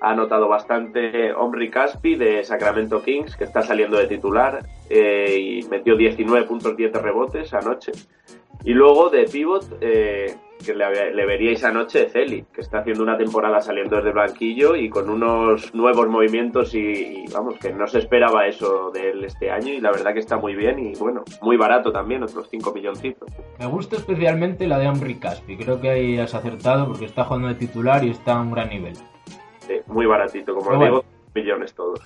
[0.00, 5.96] ha anotado bastante Omri Caspi de Sacramento Kings, que está saliendo de titular y metió
[5.96, 7.92] 19 puntos, 10 rebotes anoche.
[8.64, 10.34] Y luego de pivot, eh,
[10.64, 14.88] que le, veríais anoche Celi, que está haciendo una temporada saliendo desde el banquillo y
[14.88, 19.72] con unos nuevos movimientos y, vamos, que no se esperaba eso de él este año
[19.72, 23.28] y la verdad que está muy bien y bueno, muy barato también, otros 5 milloncitos.
[23.58, 27.48] Me gusta especialmente la de Henry Caspi, creo que ahí has acertado porque está jugando
[27.48, 28.96] de titular y está a un gran nivel.
[29.66, 32.00] Sí, muy baratito, como lo digo, millones todos.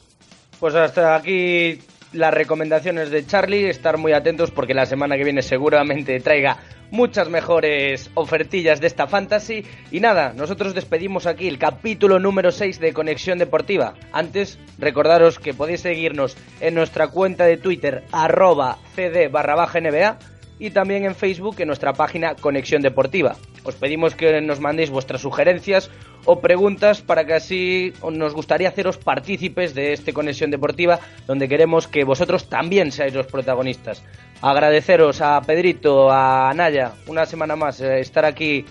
[0.59, 1.79] Pues hasta aquí
[2.13, 6.59] las recomendaciones de Charlie, estar muy atentos porque la semana que viene seguramente traiga
[6.91, 9.65] muchas mejores ofertillas de esta fantasy.
[9.91, 13.95] Y nada, nosotros despedimos aquí el capítulo número 6 de Conexión Deportiva.
[14.13, 20.38] Antes, recordaros que podéis seguirnos en nuestra cuenta de Twitter, arroba cd barra NBA.
[20.59, 23.37] Y también en Facebook en nuestra página Conexión Deportiva.
[23.65, 25.91] Os pedimos que nos mandéis vuestras sugerencias
[26.25, 31.87] o preguntas para que así nos gustaría haceros partícipes de este Conexión Deportiva donde queremos
[31.87, 34.03] que vosotros también seáis los protagonistas.
[34.43, 38.65] Agradeceros a Pedrito, a Naya, una semana más eh, estar aquí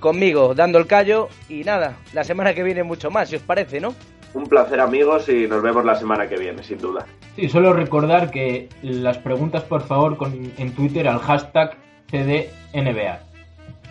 [0.00, 3.80] conmigo dando el callo y nada, la semana que viene mucho más, si os parece,
[3.80, 3.94] ¿no?
[4.34, 7.06] Un placer amigos y nos vemos la semana que viene, sin duda.
[7.36, 10.18] Sí, solo recordar que las preguntas por favor
[10.58, 11.76] en Twitter al hashtag
[12.10, 13.20] CDNBA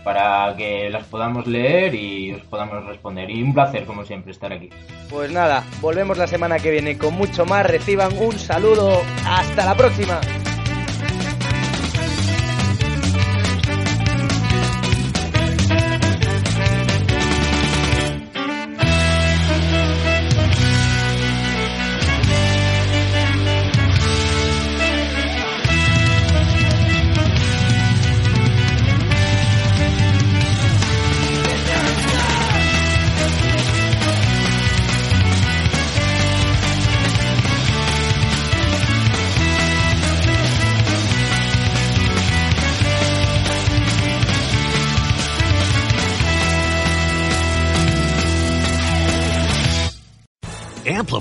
[0.03, 3.29] para que las podamos leer y os podamos responder.
[3.29, 4.69] Y un placer, como siempre, estar aquí.
[5.09, 7.65] Pues nada, volvemos la semana que viene con mucho más.
[7.65, 9.01] Reciban un saludo.
[9.25, 10.19] Hasta la próxima.